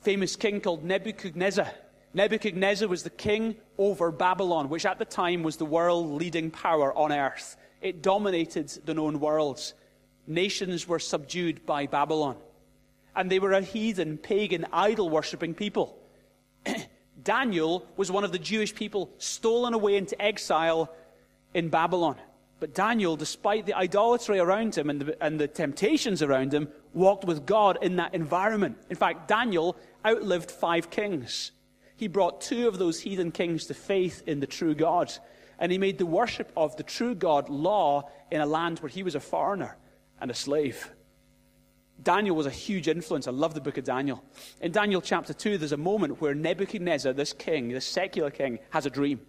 [0.00, 1.68] famous king called Nebuchadnezzar
[2.16, 6.96] Nebuchadnezzar was the king over Babylon, which at the time was the world leading power
[6.96, 7.58] on earth.
[7.82, 9.74] It dominated the known worlds.
[10.26, 12.38] Nations were subdued by Babylon.
[13.14, 15.98] And they were a heathen, pagan, idol worshipping people.
[17.22, 20.90] Daniel was one of the Jewish people stolen away into exile
[21.52, 22.16] in Babylon.
[22.60, 27.24] But Daniel, despite the idolatry around him and the, and the temptations around him, walked
[27.24, 28.78] with God in that environment.
[28.90, 31.52] In fact, Daniel outlived five kings.
[31.96, 35.12] He brought two of those heathen kings to faith in the true God.
[35.58, 39.02] And he made the worship of the true God law in a land where he
[39.02, 39.76] was a foreigner
[40.20, 40.90] and a slave.
[42.02, 43.26] Daniel was a huge influence.
[43.26, 44.22] I love the book of Daniel.
[44.60, 48.84] In Daniel chapter 2, there's a moment where Nebuchadnezzar, this king, this secular king, has
[48.84, 49.20] a dream.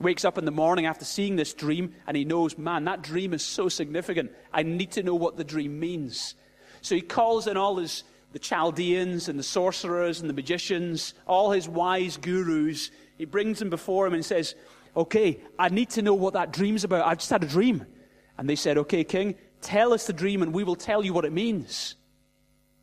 [0.00, 3.34] Wakes up in the morning after seeing this dream, and he knows, man, that dream
[3.34, 4.32] is so significant.
[4.50, 6.34] I need to know what the dream means.
[6.82, 11.50] So he calls in all his the Chaldeans and the sorcerers and the magicians, all
[11.50, 12.90] his wise gurus.
[13.18, 14.54] He brings them before him and says,
[14.96, 17.06] Okay, I need to know what that dream's about.
[17.06, 17.86] I've just had a dream.
[18.38, 21.24] And they said, Okay, king, tell us the dream and we will tell you what
[21.24, 21.96] it means.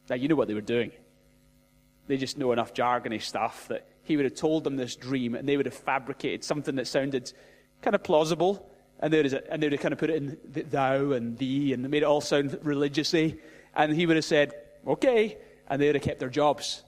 [0.10, 0.92] Now, you know what they were doing.
[2.08, 5.48] They just know enough jargony stuff that he would have told them this dream and
[5.48, 7.32] they would have fabricated something that sounded
[7.82, 8.70] kind of plausible.
[9.00, 10.38] And they would have, and they would have kind of put it in
[10.70, 13.40] thou and thee and made it all sound religiously.
[13.78, 14.54] And he would have said,
[14.86, 15.38] okay.
[15.70, 16.84] And they would have kept their jobs.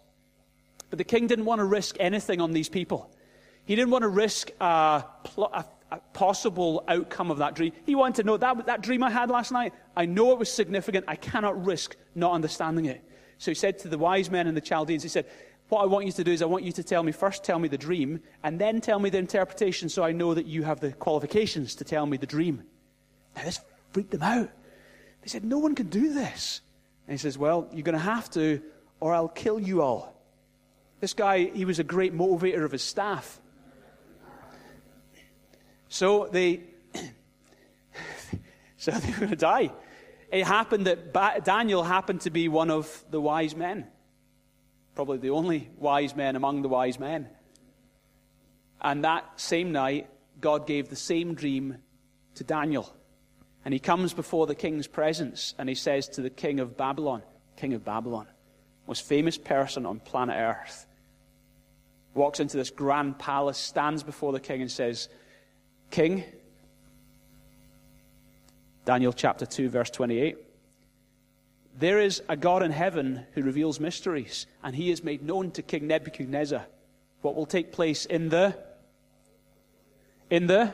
[0.90, 3.12] But the king didn't want to risk anything on these people.
[3.64, 5.06] He didn't want to risk a,
[5.38, 7.74] a, a, possible outcome of that dream.
[7.86, 10.52] He wanted to know that, that dream I had last night, I know it was
[10.52, 11.06] significant.
[11.08, 13.04] I cannot risk not understanding it.
[13.38, 15.28] So he said to the wise men and the Chaldeans, he said,
[15.68, 17.60] What I want you to do is I want you to tell me first, tell
[17.60, 20.80] me the dream, and then tell me the interpretation so I know that you have
[20.80, 22.64] the qualifications to tell me the dream.
[23.36, 24.50] Now, this freaked them out.
[25.22, 26.62] They said, No one can do this.
[27.10, 28.62] And he says, Well, you're going to have to,
[29.00, 30.16] or I'll kill you all.
[31.00, 33.42] This guy, he was a great motivator of his staff.
[35.88, 36.62] So they,
[38.78, 39.72] so they were going to die.
[40.32, 43.88] It happened that ba- Daniel happened to be one of the wise men,
[44.94, 47.28] probably the only wise man among the wise men.
[48.82, 51.80] And that same night, God gave the same dream
[52.36, 52.96] to Daniel.
[53.66, 57.22] And he comes before the king's presence and he says to the king of Babylon,
[57.58, 58.28] King of Babylon,
[58.88, 60.86] most famous person on planet Earth,
[62.14, 65.10] walks into this grand palace, stands before the king and says,
[65.92, 66.24] King,
[68.86, 70.38] Daniel chapter 2, verse 28.
[71.78, 75.62] There is a God in heaven who reveals mysteries, and he has made known to
[75.62, 76.66] King Nebuchadnezzar
[77.22, 78.58] what will take place in the
[80.30, 80.74] in the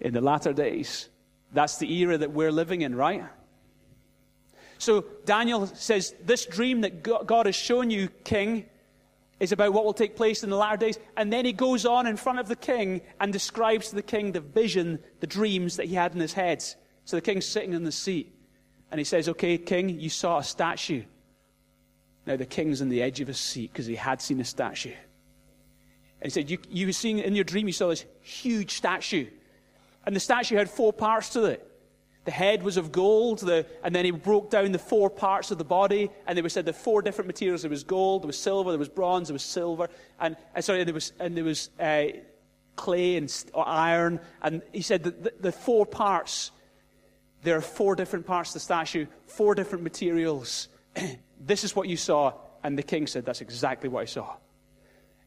[0.00, 1.08] in the latter days.
[1.52, 3.24] That's the era that we're living in, right?
[4.78, 8.66] So Daniel says, This dream that God has shown you, king,
[9.38, 10.98] is about what will take place in the latter days.
[11.16, 14.32] And then he goes on in front of the king and describes to the king
[14.32, 16.64] the vision, the dreams that he had in his head.
[17.04, 18.34] So the king's sitting in the seat.
[18.90, 21.02] And he says, Okay, king, you saw a statue.
[22.26, 24.94] Now the king's on the edge of his seat because he had seen a statue.
[26.22, 29.26] And he said, you, you were seeing in your dream, you saw this huge statue.
[30.06, 31.68] And the statue had four parts to it.
[32.24, 35.58] The head was of gold, the, and then he broke down the four parts of
[35.58, 37.62] the body, and they were said the four different materials.
[37.62, 39.88] There was gold, there was silver, there was bronze, there was silver,
[40.20, 42.04] and uh, sorry, there was and there was uh,
[42.76, 44.20] clay and or iron.
[44.40, 46.52] And he said that the, the four parts.
[47.42, 50.68] There are four different parts of the statue, four different materials.
[51.40, 54.36] this is what you saw, and the king said, "That's exactly what I saw."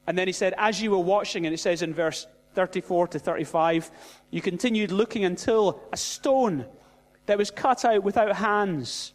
[0.08, 3.20] And then he said, as you were watching, and it says in verse 34 to
[3.20, 3.92] 35,
[4.32, 6.66] you continued looking until a stone
[7.26, 9.14] that was cut out without hands,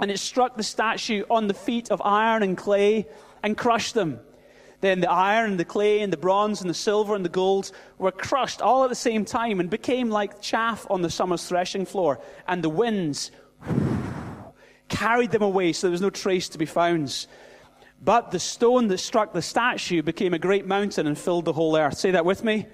[0.00, 3.06] and it struck the statue on the feet of iron and clay
[3.42, 4.18] and crushed them.
[4.80, 7.70] Then the iron and the clay and the bronze and the silver and the gold
[7.96, 11.86] were crushed all at the same time and became like chaff on the summer's threshing
[11.86, 12.20] floor.
[12.46, 13.30] And the winds
[14.88, 17.26] carried them away, so there was no trace to be found.
[18.04, 21.74] But the stone that struck the statue became a great mountain and filled the whole
[21.74, 21.96] earth.
[21.96, 22.66] Say that with me.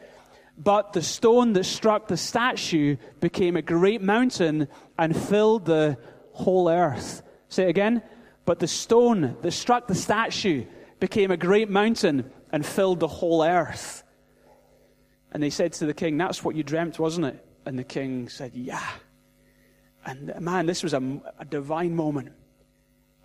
[0.59, 4.67] But the stone that struck the statue became a great mountain
[4.99, 5.97] and filled the
[6.33, 7.23] whole earth.
[7.49, 8.03] Say it again.
[8.45, 10.65] But the stone that struck the statue
[10.99, 14.03] became a great mountain and filled the whole earth.
[15.31, 17.47] And they said to the king, That's what you dreamt, wasn't it?
[17.65, 18.85] And the king said, Yeah.
[20.05, 22.33] And man, this was a, a divine moment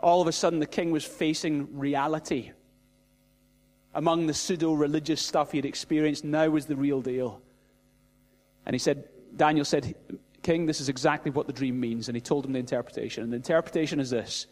[0.06, 2.52] all of a sudden the king was facing reality.
[3.96, 7.41] Among the pseudo religious stuff he had experienced, now was the real deal.
[8.68, 9.96] And he said, Daniel said,
[10.44, 12.08] King, this is exactly what the dream means.
[12.08, 13.24] And he told him the interpretation.
[13.24, 14.46] And the interpretation is this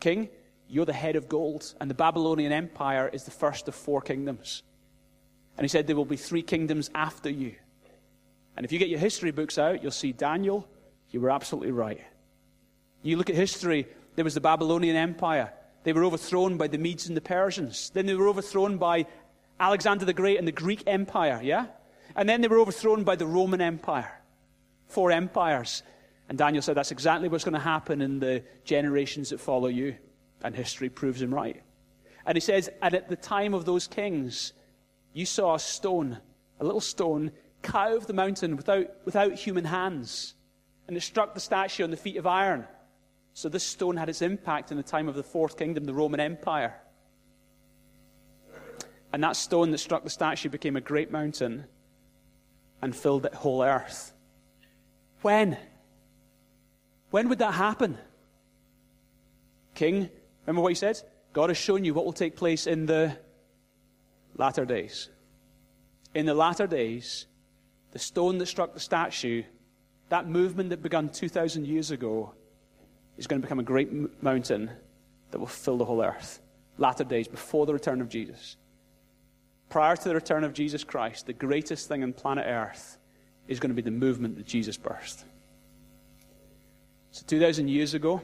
[0.00, 0.28] King,
[0.68, 4.62] You're the head of gold, and the Babylonian Empire is the first of four kingdoms.
[5.56, 7.54] And he said, There will be three kingdoms after you.
[8.54, 10.68] And if you get your history books out, you'll see Daniel,
[11.10, 12.04] you were absolutely right.
[13.00, 13.86] You look at history,
[14.18, 15.52] there was the Babylonian Empire.
[15.84, 17.90] They were overthrown by the Medes and the Persians.
[17.90, 19.06] Then they were overthrown by
[19.60, 21.66] Alexander the Great and the Greek Empire, yeah?
[22.16, 24.20] And then they were overthrown by the Roman Empire.
[24.88, 25.82] Four empires.
[26.28, 29.94] And Daniel said that's exactly what's going to happen in the generations that follow you.
[30.42, 31.62] And history proves him right.
[32.26, 34.52] And he says, and at the time of those kings,
[35.12, 36.18] you saw a stone,
[36.60, 37.30] a little stone,
[37.62, 40.34] cut out of the mountain without, without human hands.
[40.86, 42.66] And it struck the statue on the feet of iron.
[43.38, 46.18] So this stone had its impact in the time of the fourth kingdom, the Roman
[46.18, 46.74] Empire.
[49.12, 51.66] And that stone that struck the statue became a great mountain
[52.82, 54.12] and filled the whole earth.
[55.22, 55.56] When?
[57.12, 57.96] When would that happen?
[59.76, 60.10] King,
[60.44, 61.00] remember what he said?
[61.32, 63.16] God has shown you what will take place in the
[64.36, 65.10] latter days.
[66.12, 67.26] In the latter days,
[67.92, 69.44] the stone that struck the statue,
[70.08, 72.34] that movement that began 2,000 years ago,
[73.18, 74.70] is going to become a great mountain
[75.30, 76.40] that will fill the whole earth.
[76.78, 78.56] Latter days, before the return of Jesus.
[79.68, 82.96] Prior to the return of Jesus Christ, the greatest thing on planet Earth
[83.48, 85.24] is going to be the movement that Jesus birthed.
[87.10, 88.22] So, 2,000 years ago,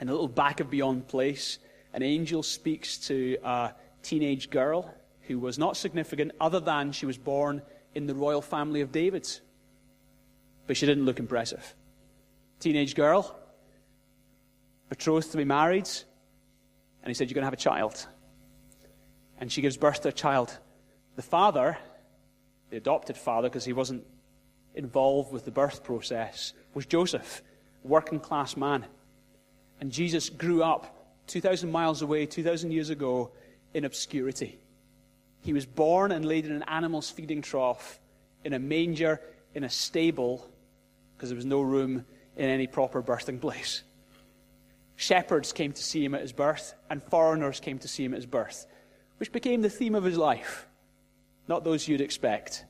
[0.00, 1.58] in a little back of beyond place,
[1.94, 7.16] an angel speaks to a teenage girl who was not significant other than she was
[7.16, 7.62] born
[7.94, 9.28] in the royal family of David.
[10.66, 11.74] But she didn't look impressive.
[12.58, 13.39] Teenage girl,
[14.90, 15.88] betrothed to be married,
[17.02, 18.06] and he said, You're going to have a child.
[19.38, 20.54] And she gives birth to a child.
[21.16, 21.78] The father,
[22.68, 24.04] the adopted father, because he wasn't
[24.74, 27.42] involved with the birth process, was Joseph,
[27.82, 28.84] working class man.
[29.80, 30.94] And Jesus grew up
[31.28, 33.30] 2,000 miles away, 2,000 years ago,
[33.72, 34.58] in obscurity.
[35.40, 37.98] He was born and laid in an animal's feeding trough,
[38.44, 39.22] in a manger,
[39.54, 40.46] in a stable,
[41.16, 42.04] because there was no room
[42.36, 43.82] in any proper birthing place.
[45.00, 48.18] Shepherds came to see him at his birth, and foreigners came to see him at
[48.18, 48.66] his birth,
[49.16, 50.68] which became the theme of his life,
[51.48, 52.66] not those you'd expect.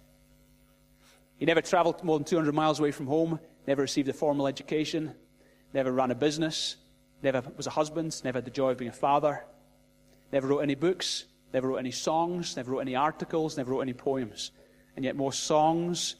[1.39, 5.13] He never traveled more than 200 miles away from home, never received a formal education,
[5.75, 6.77] never ran a business,
[7.21, 9.45] never was a husband, never had the joy of being a father,
[10.31, 13.93] never wrote any books, never wrote any songs, never wrote any articles, never wrote any
[13.93, 14.53] poems.
[14.95, 16.15] And yet, more songs,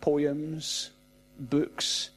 [0.00, 0.90] poems,
[1.38, 2.10] books,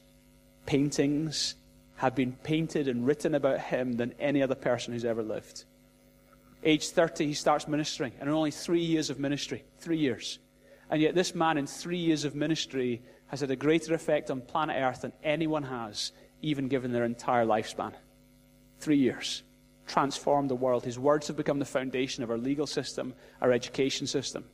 [0.66, 1.54] paintings
[2.00, 5.66] have been painted and written about him than any other person who's ever lived.
[6.64, 10.40] Age 30, he starts ministering, and in only three years of ministry, three years.
[10.90, 14.40] And yet, this man, in three years of ministry, has had a greater effect on
[14.40, 17.92] planet Earth than anyone has, even given their entire lifespan.
[18.80, 19.44] Three years
[19.86, 20.86] transformed the world.
[20.86, 24.46] His words have become the foundation of our legal system, our education system.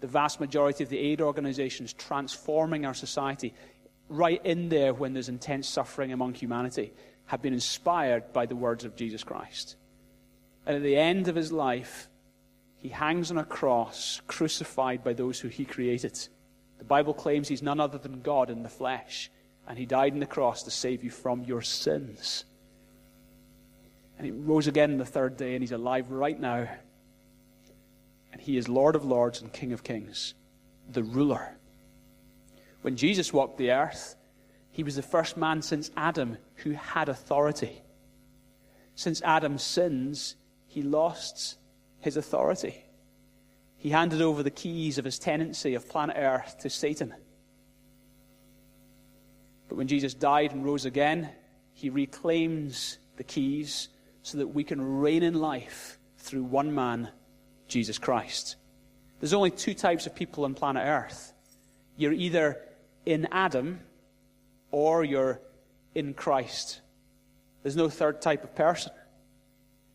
[0.00, 3.54] The vast majority of the aid organizations transforming our society,
[4.10, 6.92] right in there when there's intense suffering among humanity,
[7.26, 9.76] have been inspired by the words of Jesus Christ.
[10.66, 12.08] And at the end of his life,
[12.76, 16.18] he hangs on a cross, crucified by those who he created.
[16.78, 19.30] The Bible claims he's none other than God in the flesh,
[19.68, 22.44] and he died on the cross to save you from your sins.
[24.18, 26.68] And he rose again the third day, and he's alive right now.
[28.32, 30.34] And he is Lord of Lords and King of Kings,
[30.90, 31.56] the ruler.
[32.82, 34.16] When Jesus walked the earth,
[34.70, 37.82] he was the first man since Adam who had authority.
[38.94, 41.58] Since Adam's sins, he lost
[42.00, 42.84] his authority.
[43.76, 47.14] He handed over the keys of his tenancy of planet Earth to Satan.
[49.68, 51.30] But when Jesus died and rose again,
[51.72, 53.88] he reclaims the keys
[54.22, 57.08] so that we can reign in life through one man,
[57.68, 58.56] Jesus Christ.
[59.18, 61.32] There's only two types of people on planet Earth.
[61.96, 62.60] You're either
[63.06, 63.80] in Adam
[64.70, 65.40] or you're
[65.94, 66.80] in Christ.
[67.62, 68.92] There's no third type of person.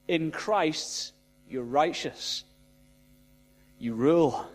[0.08, 1.14] In Christ,
[1.50, 2.44] you're righteous.
[3.80, 4.46] You rule.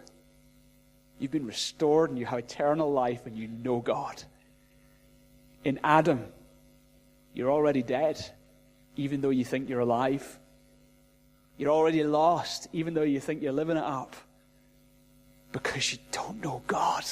[1.18, 4.22] You've been restored and you have eternal life and you know God.
[5.64, 6.24] In Adam,
[7.34, 8.24] you're already dead
[8.96, 10.38] even though you think you're alive.
[11.56, 14.16] You're already lost, even though you think you're living it up,
[15.52, 17.04] because you don't know God.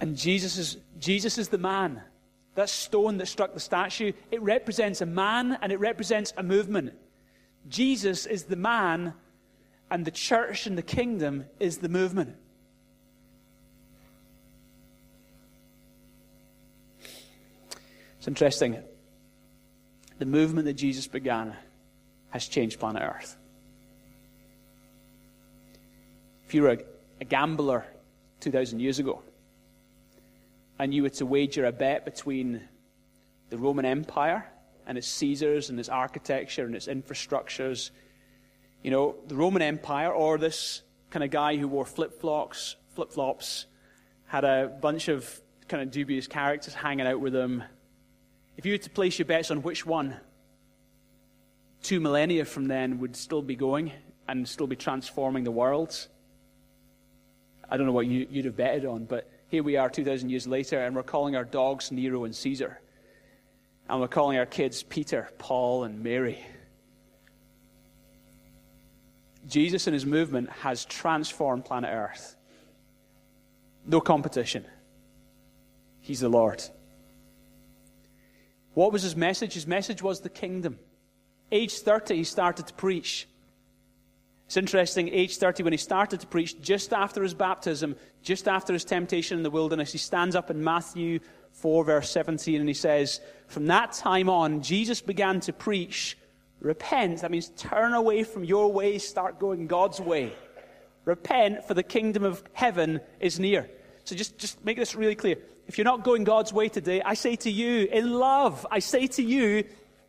[0.00, 2.02] And Jesus is, Jesus is the man.
[2.54, 6.94] That stone that struck the statue, it represents a man and it represents a movement.
[7.68, 9.12] Jesus is the man,
[9.90, 12.36] and the church and the kingdom is the movement.
[18.18, 18.82] It's interesting
[20.18, 21.54] the movement that Jesus began
[22.30, 23.36] has changed planet Earth.
[26.46, 26.78] If you were a,
[27.20, 27.84] a gambler
[28.40, 29.22] 2,000 years ago
[30.78, 32.60] and you were to wager a bet between
[33.50, 34.46] the Roman Empire
[34.86, 37.90] and its Caesars and its architecture and its infrastructures,
[38.82, 43.12] you know, the Roman Empire or this kind of guy who wore flip flops, flip
[43.12, 43.66] flops,
[44.26, 47.62] had a bunch of kind of dubious characters hanging out with him.
[48.56, 50.16] If you were to place your bets on which one,
[51.82, 53.92] two millennia from then would still be going
[54.28, 56.08] and still be transforming the world.
[57.68, 60.46] I don't know what you, would have betted on, but here we are 2,000 years
[60.46, 62.80] later, and we're calling our dogs Nero and Caesar.
[63.88, 66.44] And we're calling our kids Peter, Paul, and Mary.
[69.46, 72.34] Jesus and his movement has transformed planet Earth.
[73.86, 74.64] No competition.
[76.00, 76.62] He's the Lord.
[78.74, 79.54] What was his message?
[79.54, 80.78] His message was the kingdom.
[81.52, 83.28] Age 30, he started to preach.
[84.46, 88.72] It's interesting, age 30, when he started to preach, just after his baptism, just after
[88.72, 91.18] his temptation in the wilderness, he stands up in Matthew
[91.52, 96.16] 4, verse 17, and he says, From that time on, Jesus began to preach,
[96.60, 97.20] Repent.
[97.20, 100.32] That means turn away from your ways, start going God's way.
[101.04, 103.70] Repent, for the kingdom of heaven is near.
[104.04, 105.36] So just, just make this really clear.
[105.66, 109.06] If you're not going God's way today, I say to you, in love, I say
[109.08, 109.64] to you,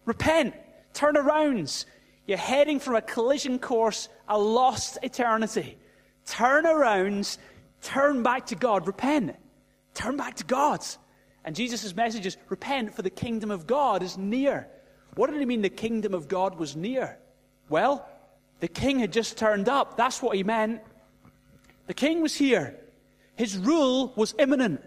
[0.05, 0.55] repent,
[0.93, 1.85] turn around.
[2.27, 5.77] You're heading from a collision course, a lost eternity.
[6.25, 7.37] Turn around,
[7.81, 9.35] turn back to God, repent,
[9.93, 10.85] turn back to God.
[11.45, 14.67] And Jesus' message is repent, for the kingdom of God is near.
[15.15, 17.17] What did he mean the kingdom of God was near?
[17.69, 18.05] Well,
[18.59, 19.95] the king had just turned up.
[19.95, 20.81] That's what he meant.
[21.85, 22.77] The king was here.
[23.35, 24.83] His rule was imminent.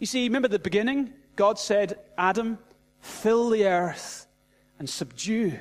[0.00, 1.12] You see, remember the beginning?
[1.36, 2.58] God said, Adam,
[3.00, 4.19] fill the earth
[4.80, 5.52] and subdue,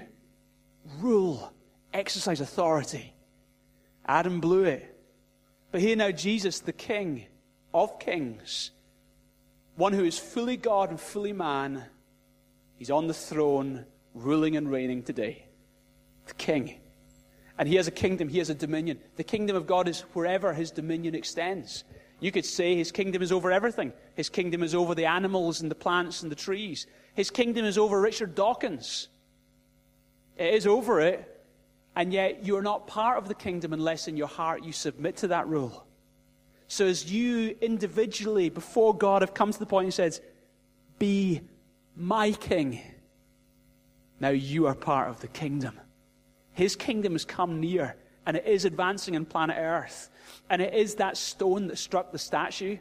[0.99, 1.51] rule,
[1.93, 3.13] exercise authority.
[4.07, 4.97] Adam blew it.
[5.71, 7.25] But here now, Jesus, the King
[7.73, 8.71] of kings,
[9.75, 11.83] one who is fully God and fully man,
[12.77, 15.45] he's on the throne, ruling and reigning today.
[16.27, 16.79] The King.
[17.57, 18.99] And he has a kingdom, he has a dominion.
[19.17, 21.83] The kingdom of God is wherever his dominion extends.
[22.21, 23.91] You could say his kingdom is over everything.
[24.15, 26.87] His kingdom is over the animals and the plants and the trees.
[27.19, 29.09] His kingdom is over Richard Dawkins.
[30.37, 31.45] It is over it,
[31.93, 35.27] and yet you're not part of the kingdom unless in your heart you submit to
[35.27, 35.85] that rule.
[36.69, 40.17] So, as you individually before God have come to the point and said,
[40.97, 41.41] Be
[41.93, 42.79] my king,
[44.21, 45.77] now you are part of the kingdom.
[46.53, 50.09] His kingdom has come near, and it is advancing on planet Earth.
[50.49, 52.77] And it is that stone that struck the statue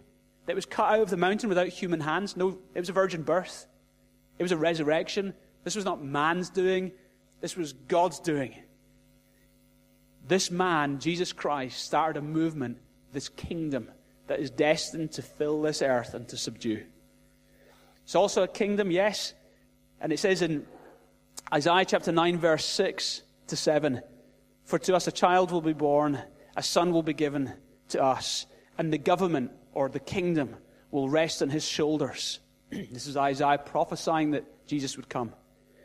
[0.47, 2.36] that was cut out of the mountain without human hands.
[2.36, 3.66] No, it was a virgin birth.
[4.39, 5.34] It was a resurrection.
[5.64, 6.93] This was not man's doing,
[7.41, 8.55] this was God's doing.
[10.26, 12.78] This man, Jesus Christ, started a movement,
[13.12, 13.91] this kingdom
[14.26, 16.84] that is destined to fill this earth and to subdue.
[18.05, 19.34] It's also a kingdom, yes.
[20.01, 20.66] And it says in
[21.53, 24.03] Isaiah chapter 9, verse 6 to 7
[24.64, 26.22] For to us a child will be born,
[26.57, 27.55] a son will be given
[27.91, 30.57] to us, and the government or the kingdom
[30.91, 32.41] will rest on his shoulders.
[32.71, 35.33] this is Isaiah prophesying that Jesus would come.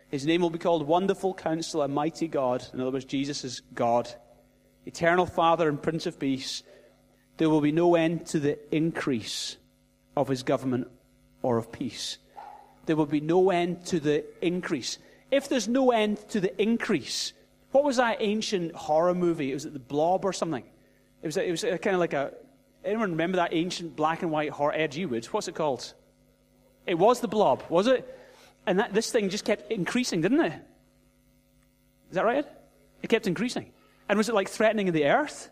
[0.10, 2.66] His name will be called Wonderful Counselor, Mighty God.
[2.74, 4.10] In other words, Jesus is God.
[4.86, 6.62] Eternal Father and Prince of Peace.
[7.38, 9.58] There will be no end to the increase
[10.16, 10.88] of his government
[11.42, 12.18] or of peace.
[12.86, 15.00] There will be no end to the increase.
[15.32, 17.34] If there's no end to the increase,
[17.72, 19.52] what was that ancient horror movie?
[19.52, 20.64] It was The Blob or something?
[21.22, 22.34] It was, it was kind of like a.
[22.86, 24.74] Anyone remember that ancient black and white horror?
[24.74, 25.26] Ed Wood.
[25.28, 25.94] What's it called?
[26.86, 28.08] It was The Blob, was it?
[28.66, 30.54] And that, this thing just kept increasing, didn't it?
[32.10, 32.46] Is that right?
[33.02, 33.72] It kept increasing.
[34.08, 35.50] And was it like threatening the earth?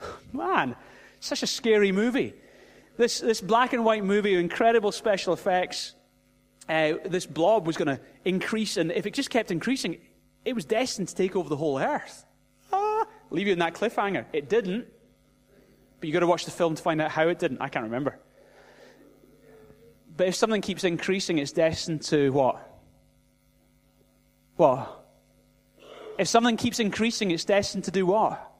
[0.32, 0.76] Man,
[1.20, 2.34] such a scary movie.
[2.96, 5.94] This, this black and white movie, incredible special effects.
[6.68, 9.98] Uh, this blob was going to increase, and if it just kept increasing,
[10.44, 12.24] it was destined to take over the whole earth.
[12.72, 14.24] Ah, leave you in that cliffhanger.
[14.32, 14.86] It didn't.
[16.00, 17.60] But you've got to watch the film to find out how it didn't.
[17.60, 18.18] I can't remember.
[20.16, 22.80] But if something keeps increasing, it's destined to what?
[24.56, 25.04] What?
[26.18, 28.52] If something keeps increasing, it's destined to do what?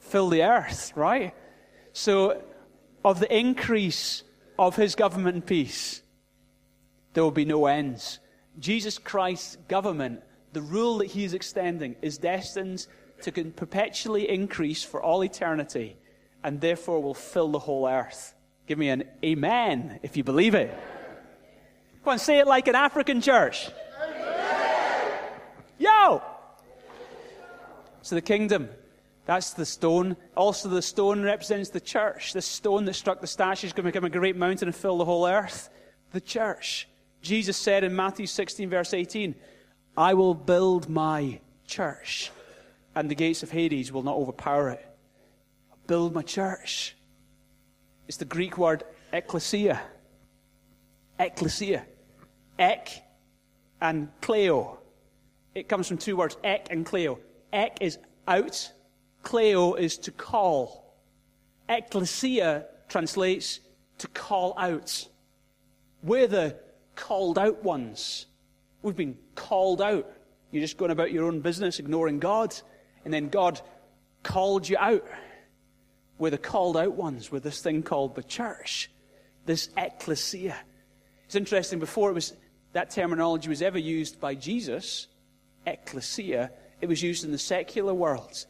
[0.00, 1.34] Fill the earth, right?
[1.94, 2.42] So,
[3.04, 4.22] of the increase
[4.58, 6.02] of his government and peace,
[7.14, 8.18] there will be no ends.
[8.58, 10.22] Jesus Christ's government,
[10.52, 12.86] the rule that he is extending, is destined
[13.22, 15.96] to perpetually increase for all eternity
[16.44, 18.34] and therefore will fill the whole earth.
[18.66, 20.76] Give me an amen if you believe it.
[22.04, 23.68] Go on, say it like an African church.
[25.78, 26.22] Yo!
[28.02, 28.68] So the kingdom,
[29.24, 30.16] that's the stone.
[30.36, 32.32] Also, the stone represents the church.
[32.32, 34.98] The stone that struck the statue is going to become a great mountain and fill
[34.98, 35.70] the whole earth.
[36.12, 36.88] The church.
[37.20, 39.34] Jesus said in Matthew 16, verse 18,
[39.96, 42.32] I will build my church,
[42.94, 44.84] and the gates of Hades will not overpower it.
[45.70, 46.96] I'll build my church.
[48.08, 49.80] It's the Greek word ecclesia.
[51.18, 51.84] Ecclesia.
[52.58, 53.02] Ek
[53.80, 54.78] and kleo.
[55.54, 57.18] It comes from two words, ek and kleo.
[57.52, 58.72] Ek is out,
[59.22, 60.94] kleo is to call.
[61.68, 63.60] Ecclesia translates
[63.98, 65.06] to call out.
[66.02, 66.56] We're the
[66.96, 68.26] called out ones.
[68.82, 70.10] We've been called out.
[70.50, 72.54] You're just going about your own business, ignoring God,
[73.04, 73.60] and then God
[74.22, 75.04] called you out.
[76.22, 78.88] We're the called out ones with this thing called the church,
[79.44, 80.56] this ecclesia.
[81.24, 82.34] It's interesting, before it was,
[82.74, 85.08] that terminology was ever used by Jesus,
[85.66, 88.46] ecclesia, it was used in the secular world.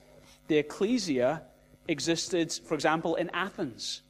[0.49, 1.45] The ecclesia
[1.89, 4.03] existed, for example, in Athens.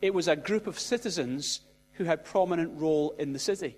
[0.00, 1.62] It was a group of citizens
[1.94, 3.76] who had prominent role in the city.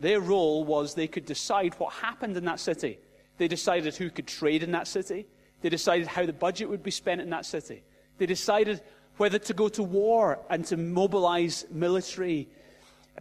[0.00, 2.98] Their role was they could decide what happened in that city.
[3.38, 5.28] They decided who could trade in that city.
[5.60, 7.84] They decided how the budget would be spent in that city.
[8.18, 8.80] They decided
[9.16, 12.48] whether to go to war and to mobilize military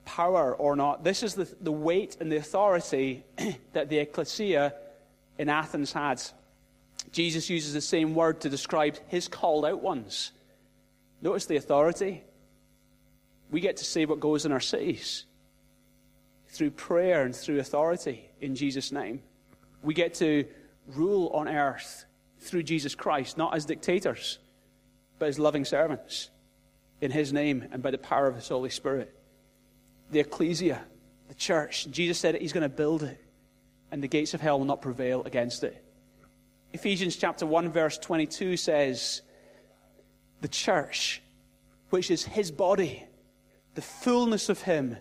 [0.05, 1.03] power or not.
[1.03, 3.23] This is the, the weight and the authority
[3.73, 4.73] that the ecclesia
[5.37, 6.21] in Athens had.
[7.11, 10.31] Jesus uses the same word to describe his called out ones.
[11.21, 12.23] Notice the authority.
[13.51, 15.25] We get to say what goes in our cities
[16.47, 19.21] through prayer and through authority in Jesus' name.
[19.81, 20.45] We get to
[20.87, 22.05] rule on earth
[22.39, 24.39] through Jesus Christ, not as dictators,
[25.19, 26.29] but his loving servants
[27.01, 29.13] in his name and by the power of his Holy Spirit.
[30.11, 30.83] The ecclesia,
[31.27, 33.19] the church, Jesus said he's going to build it
[33.91, 35.83] and the gates of hell will not prevail against it.
[36.71, 39.21] Ephesians chapter 1 verse 22 says,
[40.41, 41.21] the church,
[41.89, 43.03] which is his body,
[43.75, 44.97] the fullness of him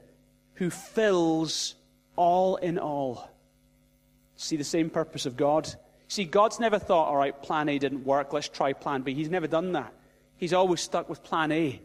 [0.55, 1.75] who fills
[2.17, 3.29] all in all.
[4.37, 5.69] See the same purpose of God?
[6.09, 9.15] See, God's never thought, all right, plan A didn't work, let's try plan B.
[9.15, 9.93] He's never done that.
[10.43, 11.81] He's always stuck with plan A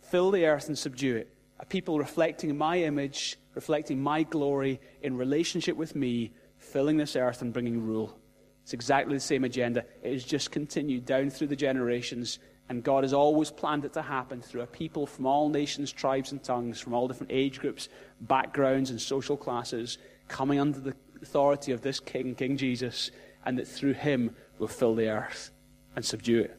[0.00, 1.28] fill the earth and subdue it.
[1.60, 7.42] A people reflecting my image, reflecting my glory in relationship with me, filling this earth
[7.42, 8.18] and bringing rule.
[8.62, 9.84] It's exactly the same agenda.
[10.02, 12.38] It has just continued down through the generations,
[12.70, 16.32] and God has always planned it to happen through a people from all nations, tribes,
[16.32, 17.90] and tongues, from all different age groups,
[18.22, 19.98] backgrounds, and social classes,
[20.28, 23.10] coming under the authority of this King, King Jesus,
[23.44, 25.50] and that through him we'll fill the earth
[25.94, 26.58] and subdue it.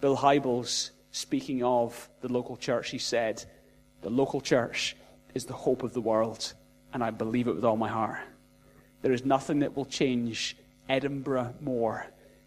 [0.00, 3.44] Bill Hybels, speaking of the local church, he said,
[4.02, 4.96] The local church
[5.34, 6.52] is the hope of the world,
[6.92, 8.20] and I believe it with all my heart.
[9.02, 10.56] There is nothing that will change
[10.88, 12.06] Edinburgh more,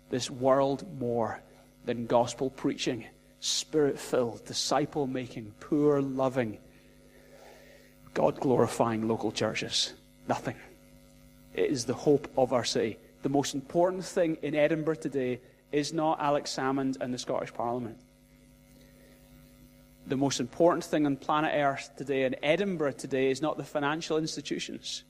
[0.10, 1.42] this world more,
[1.86, 3.06] than gospel preaching,
[3.40, 6.60] spirit filled, disciple making, poor loving,
[8.14, 9.94] God glorifying local churches.
[10.28, 10.56] Nothing.
[11.54, 12.98] It is the hope of our city.
[13.24, 15.40] The most important thing in Edinburgh today
[15.72, 18.00] is not Alex Salmond and the Scottish Parliament.
[20.08, 24.18] The most important thing on planet Earth today, in Edinburgh today, is not the financial
[24.18, 25.04] institutions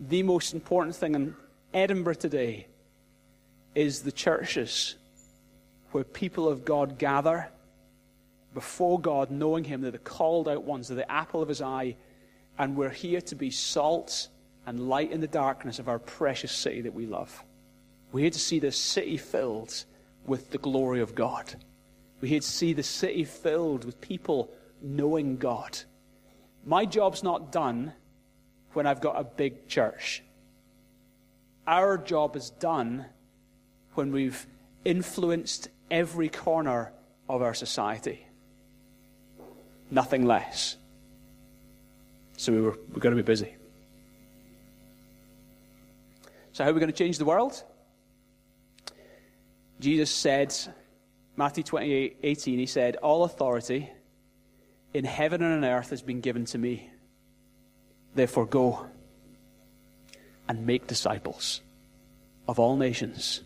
[0.00, 1.34] the most important thing in
[1.74, 2.68] Edinburgh today
[3.74, 4.96] is the churches
[5.92, 7.48] where people of God gather
[8.54, 9.80] before God, knowing Him.
[9.80, 11.96] They're the called out ones, they're the apple of His eye,
[12.58, 14.28] and we're here to be salt
[14.66, 17.42] and light in the darkness of our precious city that we love.
[18.12, 19.84] We're here to see this city filled
[20.26, 21.54] with the glory of God.
[22.20, 24.50] We're here to see the city filled with people
[24.80, 25.78] knowing God.
[26.64, 27.92] My job's not done
[28.72, 30.22] when I've got a big church.
[31.66, 33.06] Our job is done
[33.94, 34.46] when we've
[34.84, 36.92] influenced every corner
[37.28, 38.26] of our society.
[39.90, 40.76] Nothing less.
[42.36, 43.54] So we were, we're going to be busy.
[46.52, 47.62] So, how are we going to change the world?
[49.80, 50.54] Jesus said,
[51.36, 53.90] Matthew 28 18, he said, All authority
[54.92, 56.90] in heaven and on earth has been given to me.
[58.14, 58.86] Therefore, go
[60.48, 61.60] and make disciples
[62.48, 63.42] of all nations.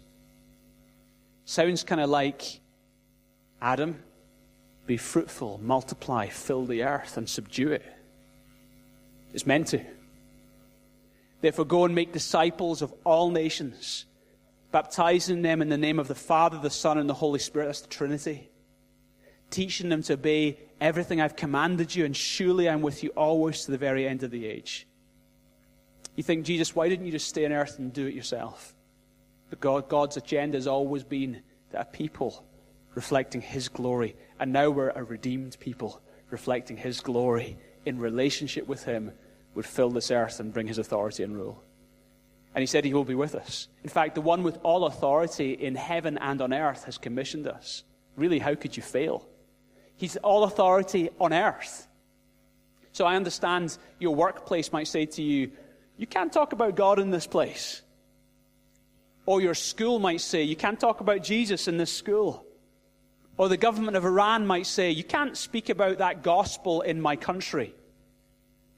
[1.44, 2.60] Sounds kind of like
[3.60, 4.02] Adam
[4.86, 7.84] be fruitful, multiply, fill the earth, and subdue it.
[9.32, 9.80] It's meant to.
[11.40, 14.06] Therefore, go and make disciples of all nations,
[14.72, 17.66] baptizing them in the name of the Father, the Son, and the Holy Spirit.
[17.66, 18.48] That's the Trinity
[19.52, 23.70] teaching them to obey everything I've commanded you, and surely I'm with you always to
[23.70, 24.88] the very end of the age.
[26.16, 28.74] You think, Jesus, why didn't you just stay on earth and do it yourself?
[29.50, 32.44] But God, God's agenda has always been that a people
[32.94, 38.84] reflecting His glory, and now we're a redeemed people reflecting His glory in relationship with
[38.84, 39.12] Him,
[39.54, 41.62] would fill this earth and bring His authority and rule.
[42.55, 43.68] And He said He will be with us.
[43.82, 47.84] In fact, the one with all authority in heaven and on earth has commissioned us.
[48.16, 49.26] Really, how could you fail?
[49.96, 51.88] He's all authority on earth.
[52.92, 55.53] So I understand your workplace might say to you,
[55.96, 57.82] You can't talk about God in this place.
[59.24, 62.44] Or your school might say, You can't talk about Jesus in this school.
[63.38, 67.16] Or the government of Iran might say, You can't speak about that gospel in my
[67.16, 67.74] country.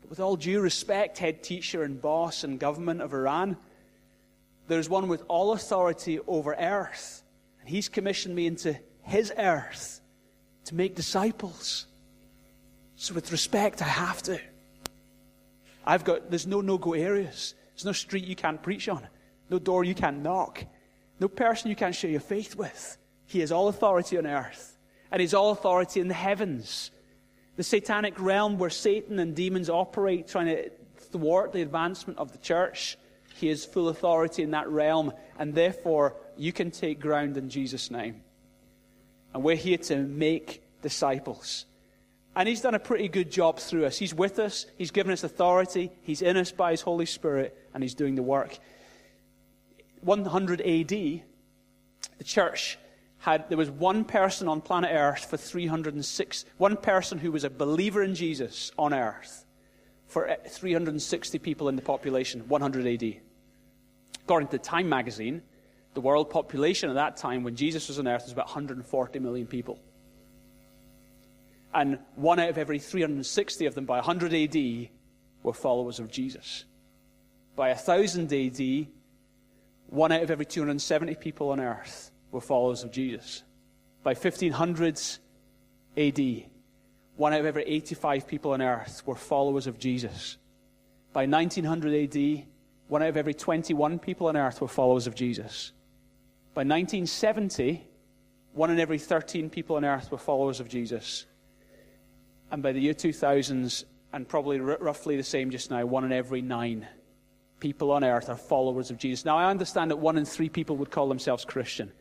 [0.05, 3.57] But with all due respect, head teacher and boss and government of Iran,
[4.68, 7.22] there's one with all authority over earth.
[7.61, 10.02] And he's commissioned me into his earth
[10.66, 11.86] to make disciples.
[12.96, 14.38] So, with respect, I have to.
[15.86, 17.55] I've got, there's no no go areas.
[17.74, 19.09] There's no street you can't preach on,
[19.48, 20.66] no door you can't knock,
[21.18, 22.98] no person you can't share your faith with.
[23.24, 24.76] He has all authority on earth,
[25.11, 26.90] and He's all authority in the heavens.
[27.57, 32.38] The satanic realm where Satan and demons operate, trying to thwart the advancement of the
[32.38, 32.98] church,
[33.36, 37.90] He has full authority in that realm, and therefore you can take ground in Jesus'
[37.90, 38.22] name.
[39.32, 41.66] And we're here to make disciples.
[42.36, 43.96] And he's done a pretty good job through us.
[43.96, 47.82] He's with us, he's given us authority, he's in us by his Holy Spirit, and
[47.82, 48.59] he's doing the work.
[50.00, 52.78] 100 AD, the church
[53.25, 57.49] had, there was one person on planet Earth for 306, one person who was a
[57.49, 59.47] believer in Jesus on Earth
[60.07, 63.14] for eh, 360 people in the population, 100 AD.
[64.25, 65.41] According to Time magazine,
[65.95, 69.47] the world population at that time, when Jesus was on earth, was about 140 million
[69.47, 69.79] people.
[71.72, 74.89] And one out of every 360 of them by 100 AD
[75.43, 76.64] were followers of Jesus.
[77.57, 78.87] By 1000 AD,
[79.87, 83.43] one out of every 270 people on earth were followers of Jesus.
[84.03, 85.18] By 1500s
[85.97, 86.51] AD,
[87.16, 90.37] one out of every 85 people on earth were followers of Jesus.
[91.12, 92.47] By 1900 AD,
[92.89, 95.72] one out of every 21 people on earth were followers of Jesus.
[96.53, 97.87] By 1970,
[98.53, 101.26] one in every 13 people on earth were followers of Jesus.
[102.51, 106.12] And by the year 2000s, and probably r- roughly the same just now, one in
[106.12, 106.87] every nine
[107.61, 109.24] people on earth are followers of Jesus.
[109.24, 111.93] Now, I understand that one in three people would call themselves Christian.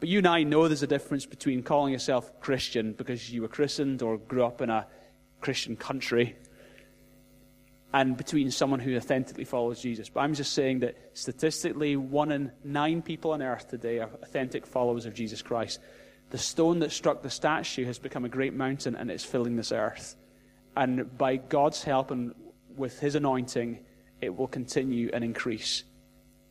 [0.00, 3.48] But you and I know there's a difference between calling yourself Christian because you were
[3.48, 4.86] christened or grew up in a
[5.42, 6.36] Christian country
[7.92, 10.08] and between someone who authentically follows Jesus.
[10.08, 14.66] But I'm just saying that statistically, one in nine people on earth today are authentic
[14.66, 15.80] followers of Jesus Christ.
[16.30, 19.72] The stone that struck the statue has become a great mountain and it's filling this
[19.72, 20.16] earth.
[20.76, 22.34] And by God's help and
[22.76, 23.80] with His anointing,
[24.20, 25.82] it will continue and increase.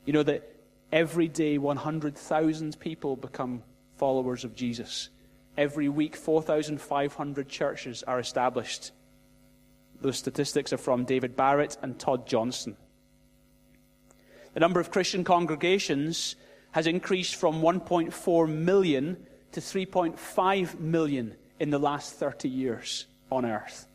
[0.06, 0.59] You know that
[0.92, 3.64] every day 100,000 people become
[3.98, 5.10] followers of Jesus.
[5.58, 8.92] Every week, 4,500 churches are established
[10.02, 12.78] those statistics are from David Barrett and Todd Johnson.
[14.54, 16.36] The number of Christian congregations
[16.72, 19.18] has increased from 1.4 million
[19.52, 23.88] to 3.5 million in the last 30 years on earth.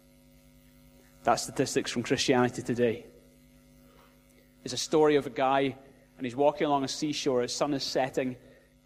[1.23, 3.07] That's statistics from Christianity Today.
[4.63, 5.77] It's a story of a guy,
[6.17, 7.43] and he's walking along a seashore.
[7.43, 8.37] His sun is setting,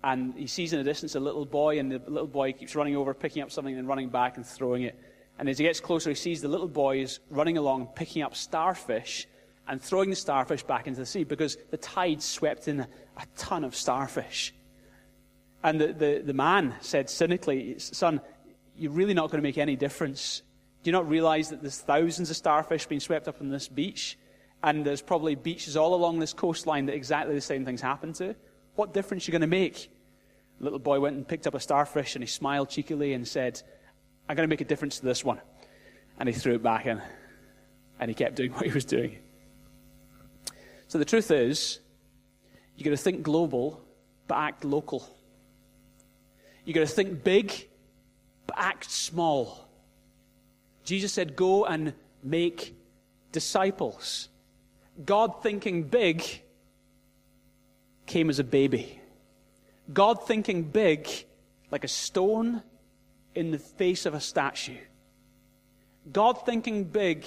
[0.03, 2.97] and he sees in the distance a little boy, and the little boy keeps running
[2.97, 4.99] over, picking up something, and running back and throwing it.
[5.39, 9.27] And as he gets closer, he sees the little boys running along, picking up starfish
[9.69, 13.27] and throwing the starfish back into the sea because the tide swept in a, a
[13.37, 14.55] ton of starfish.
[15.63, 18.21] And the, the, the man said cynically, Son,
[18.77, 20.43] you're really not going to make any difference.
[20.83, 24.17] Do you not realize that there's thousands of starfish being swept up on this beach?
[24.63, 28.35] And there's probably beaches all along this coastline that exactly the same things happen to.
[28.75, 29.91] What difference are you going to make?
[30.59, 33.63] The little boy went and picked up a starfish and he smiled cheekily and said,
[34.29, 35.41] I'm going to make a difference to this one.
[36.19, 37.01] And he threw it back in.
[38.01, 39.19] And he kept doing what he was doing.
[40.89, 41.79] So the truth is,
[42.77, 43.81] you've got to think global,
[44.27, 45.09] but act local.
[46.65, 47.53] You've got to think big,
[48.47, 49.69] but act small.
[50.85, 52.75] Jesus said, Go and make
[53.33, 54.29] disciples.
[55.05, 56.25] God thinking big
[58.07, 59.01] came as a baby.
[59.93, 61.09] God thinking big,
[61.71, 62.63] like a stone
[63.35, 64.79] in the face of a statue.
[66.11, 67.25] God, thinking big,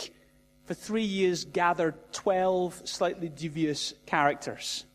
[0.66, 4.86] for three years gathered 12 slightly dubious characters.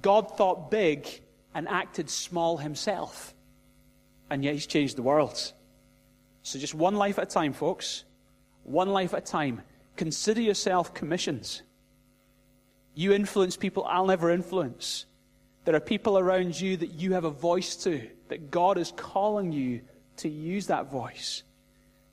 [0.00, 1.06] God thought big
[1.54, 3.34] and acted small himself.
[4.30, 5.52] and yet He's changed the world.
[6.42, 8.04] So, just one life at a time, folks.
[8.64, 9.62] One life at a time.
[10.02, 11.62] Consider yourself commissioned.
[12.92, 15.06] You influence people I'll never influence.
[15.64, 19.52] There are people around you that you have a voice to, that God is calling
[19.52, 19.82] you
[20.16, 21.44] to use that voice.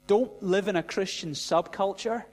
[0.06, 2.26] Don't live in a Christian subculture.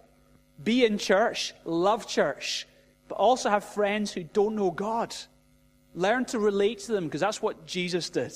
[0.62, 2.68] Be in church, love church,
[3.08, 5.16] but also have friends who don't know God.
[5.94, 8.34] Learn to relate to them because that's what Jesus did.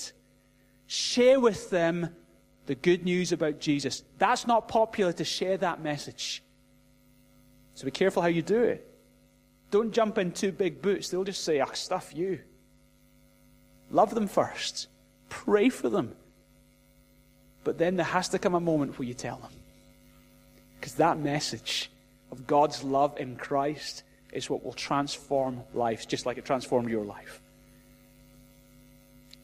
[0.86, 2.16] Share with them
[2.64, 4.04] the good news about Jesus.
[4.16, 6.42] That's not popular to share that message.
[7.74, 8.86] So be careful how you do it.
[9.70, 11.08] Don't jump in too big boots.
[11.08, 12.40] They'll just say, ah, stuff you.
[13.90, 14.88] Love them first.
[15.28, 16.14] Pray for them.
[17.64, 19.52] But then there has to come a moment where you tell them.
[20.78, 21.90] Because that message
[22.32, 24.02] of God's love in Christ
[24.32, 27.40] is what will transform lives, just like it transformed your life.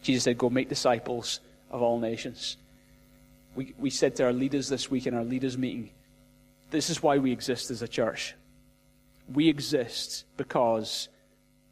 [0.02, 2.56] Jesus said, Go make disciples of all nations.
[3.54, 5.90] We, we said to our leaders this week in our leaders' meeting,
[6.70, 8.34] this is why we exist as a church.
[9.32, 11.08] We exist because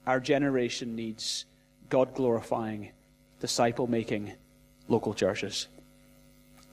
[0.06, 1.46] our generation needs
[1.88, 2.90] God glorifying,
[3.40, 4.32] disciple making
[4.88, 5.68] local churches.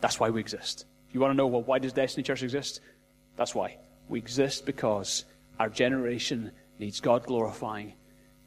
[0.01, 0.85] That's why we exist.
[1.09, 2.81] If you want to know, well, why does Destiny Church exist?
[3.35, 3.77] That's why.
[4.09, 5.25] We exist because
[5.59, 7.93] our generation needs God glorifying,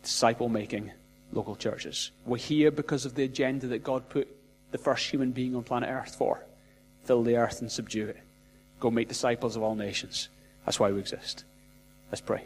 [0.02, 0.90] disciple making
[1.32, 2.10] local churches.
[2.26, 4.28] We're here because of the agenda that God put
[4.70, 6.44] the first human being on planet Earth for
[7.04, 8.23] fill the earth and subdue it.
[8.85, 10.28] Go make disciples of all nations.
[10.66, 11.47] That's why we exist.
[12.11, 12.45] Let's pray.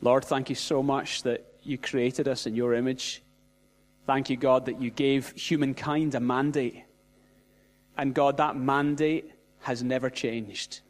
[0.00, 3.20] Lord, thank you so much that you created us in your image.
[4.06, 6.84] Thank you, God, that you gave humankind a mandate.
[7.98, 9.32] And God, that mandate
[9.62, 10.82] has never changed.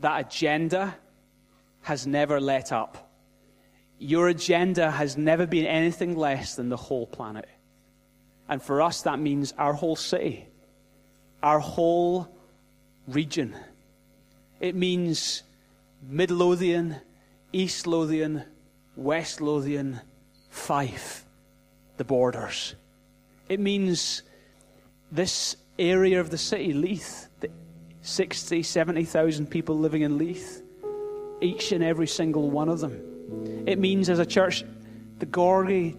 [0.00, 0.96] That agenda
[1.82, 3.11] has never let up.
[4.02, 7.48] Your agenda has never been anything less than the whole planet.
[8.48, 10.48] And for us, that means our whole city,
[11.40, 12.26] our whole
[13.06, 13.54] region.
[14.58, 15.44] It means
[16.02, 16.96] Midlothian,
[17.52, 18.42] East Lothian,
[18.96, 20.00] West Lothian,
[20.50, 21.24] Fife,
[21.96, 22.74] the borders.
[23.48, 24.22] It means
[25.12, 27.50] this area of the city, Leith, the
[28.00, 30.60] 60, 70,000 people living in Leith,
[31.40, 33.11] each and every single one of them.
[33.66, 34.64] It means, as a church,
[35.18, 35.96] the Gorgie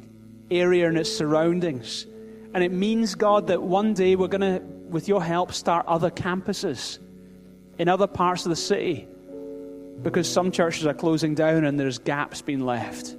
[0.51, 2.05] area and its surroundings.
[2.53, 4.59] And it means, God, that one day we're going to,
[4.89, 6.99] with your help, start other campuses
[7.77, 9.07] in other parts of the city
[10.01, 13.15] because some churches are closing down and there's gaps being left.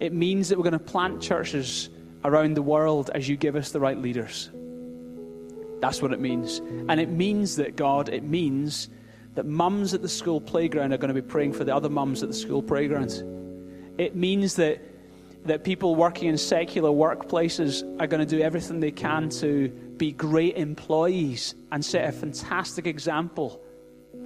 [0.00, 1.88] It means that we're going to plant churches
[2.24, 4.50] around the world as you give us the right leaders.
[5.80, 6.58] That's what it means.
[6.88, 8.88] And it means that, God, it means
[9.34, 12.22] that mums at the school playground are going to be praying for the other mums
[12.22, 13.10] at the school playground.
[13.98, 14.80] It means that,
[15.46, 20.12] that people working in secular workplaces are going to do everything they can to be
[20.12, 23.60] great employees and set a fantastic example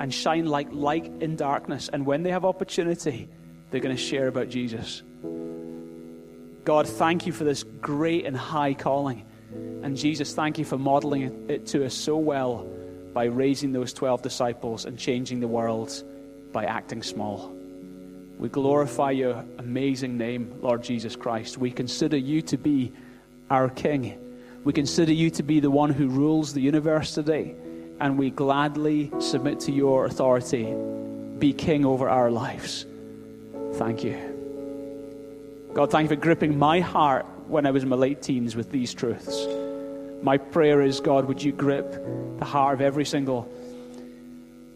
[0.00, 1.88] and shine like light in darkness.
[1.92, 3.28] And when they have opportunity,
[3.70, 5.02] they're going to share about Jesus.
[6.64, 9.24] God, thank you for this great and high calling.
[9.82, 12.66] And Jesus, thank you for modeling it to us so well
[13.16, 16.04] by raising those 12 disciples and changing the world
[16.52, 17.50] by acting small.
[18.38, 21.56] We glorify your amazing name, Lord Jesus Christ.
[21.56, 22.92] We consider you to be
[23.48, 24.18] our King.
[24.64, 27.54] We consider you to be the one who rules the universe today
[28.00, 30.74] and we gladly submit to your authority.
[31.38, 32.84] Be king over our lives.
[33.76, 35.70] Thank you.
[35.72, 38.70] God, thank you for gripping my heart when I was in my late teens with
[38.70, 39.46] these truths.
[40.26, 42.04] My prayer is, God, would you grip
[42.38, 43.48] the heart of every single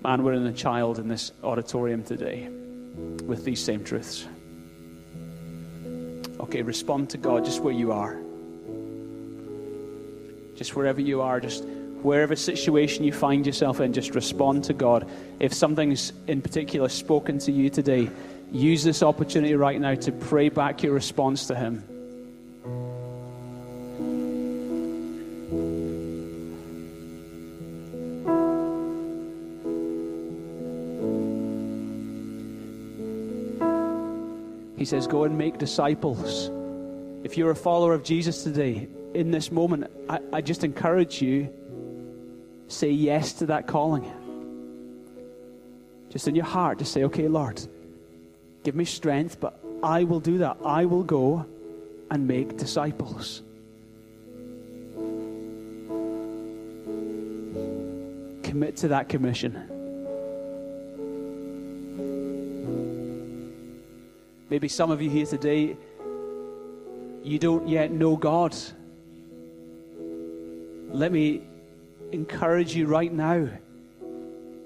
[0.01, 2.48] man, woman, and child in this auditorium today
[3.24, 4.28] with these same truths?
[6.38, 8.16] Okay, respond to God just where you are.
[10.55, 15.11] Just wherever you are, just wherever situation you find yourself in, just respond to God.
[15.40, 18.09] If something's in particular spoken to you today,
[18.53, 21.89] use this opportunity right now to pray back your response to Him.
[34.80, 36.50] He says, Go and make disciples.
[37.22, 41.52] If you're a follower of Jesus today, in this moment, I, I just encourage you
[42.66, 44.10] say yes to that calling.
[46.08, 47.60] Just in your heart, to say, okay, Lord,
[48.64, 50.56] give me strength, but I will do that.
[50.64, 51.44] I will go
[52.10, 53.42] and make disciples.
[58.44, 59.69] Commit to that commission.
[64.51, 65.76] Maybe some of you here today,
[67.22, 68.57] you don't yet know God.
[70.90, 71.42] Let me
[72.11, 73.48] encourage you right now.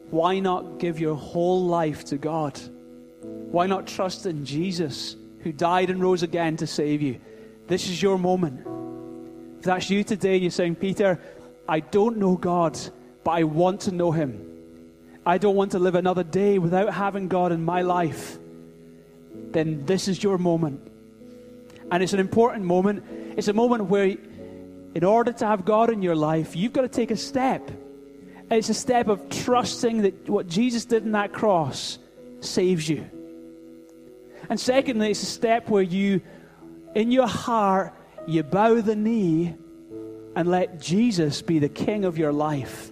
[0.09, 2.59] Why not give your whole life to God?
[3.23, 7.21] Why not trust in Jesus, who died and rose again to save you?
[7.67, 8.67] This is your moment.
[9.59, 11.21] If that's you today, you're saying, Peter,
[11.69, 12.79] I don't know God,
[13.23, 14.51] but I want to know Him.
[15.27, 18.39] I don't want to live another day without having God in my life.
[19.51, 20.81] Then this is your moment.
[21.91, 23.05] And it's an important moment.
[23.37, 24.17] It's a moment where,
[24.95, 27.71] in order to have God in your life, you've got to take a step.
[28.51, 31.99] It's a step of trusting that what Jesus did in that cross
[32.41, 33.09] saves you.
[34.49, 36.21] And secondly, it's a step where you,
[36.95, 37.95] in your heart,
[38.27, 39.55] you bow the knee
[40.37, 42.91] and let Jesus be the king of your life.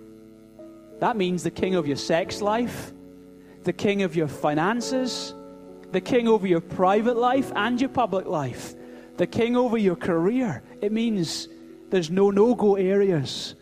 [1.00, 2.92] That means the king of your sex life,
[3.64, 5.34] the king of your finances,
[5.92, 8.74] the king over your private life and your public life,
[9.18, 10.62] the king over your career.
[10.80, 11.48] It means
[11.90, 13.54] there's no no go areas.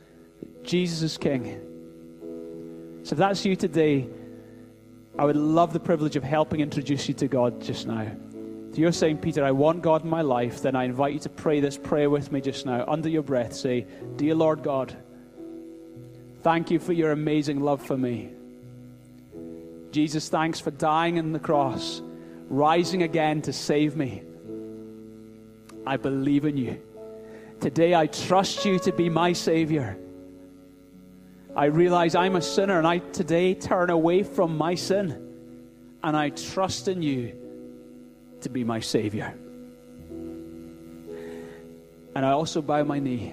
[0.63, 1.61] Jesus is king.
[3.03, 4.09] So if that's you today,
[5.19, 8.11] I would love the privilege of helping introduce you to God just now.
[8.71, 11.29] If you're saying, Peter, I want God in my life, then I invite you to
[11.29, 12.85] pray this prayer with me just now.
[12.87, 14.97] Under your breath, say, Dear Lord God,
[16.43, 18.31] thank you for your amazing love for me.
[19.91, 22.01] Jesus, thanks for dying on the cross,
[22.51, 24.23] rising again to save me.
[25.87, 26.83] I believe in you.
[27.61, 29.97] Today I trust you to be my Savior.
[31.57, 35.29] I realize I'm a sinner and I today turn away from my sin
[36.03, 37.37] and I trust in you
[38.43, 39.35] to be my Savior.
[42.15, 43.33] And I also bow my knee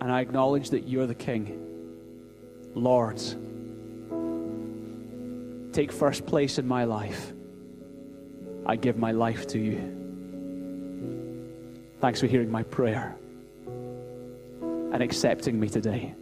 [0.00, 1.60] and I acknowledge that you're the King.
[2.74, 3.20] Lord,
[5.74, 7.32] take first place in my life.
[8.64, 9.78] I give my life to you.
[12.00, 13.16] Thanks for hearing my prayer
[14.62, 16.14] and accepting me today.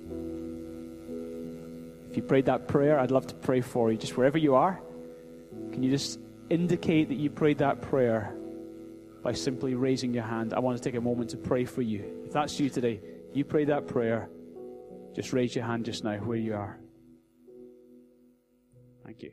[2.11, 3.99] If you prayed that prayer, I'd love to pray for you.
[3.99, 4.81] Just wherever you are,
[5.73, 6.19] can you just
[6.51, 8.35] indicate that you prayed that prayer
[9.23, 10.55] by simply raising your hand?
[10.55, 12.23] I want to take a moment to pray for you.
[12.27, 13.01] If that's you today,
[13.33, 14.29] you prayed that prayer,
[15.15, 16.79] just raise your hand just now where you are.
[19.05, 19.33] Thank you.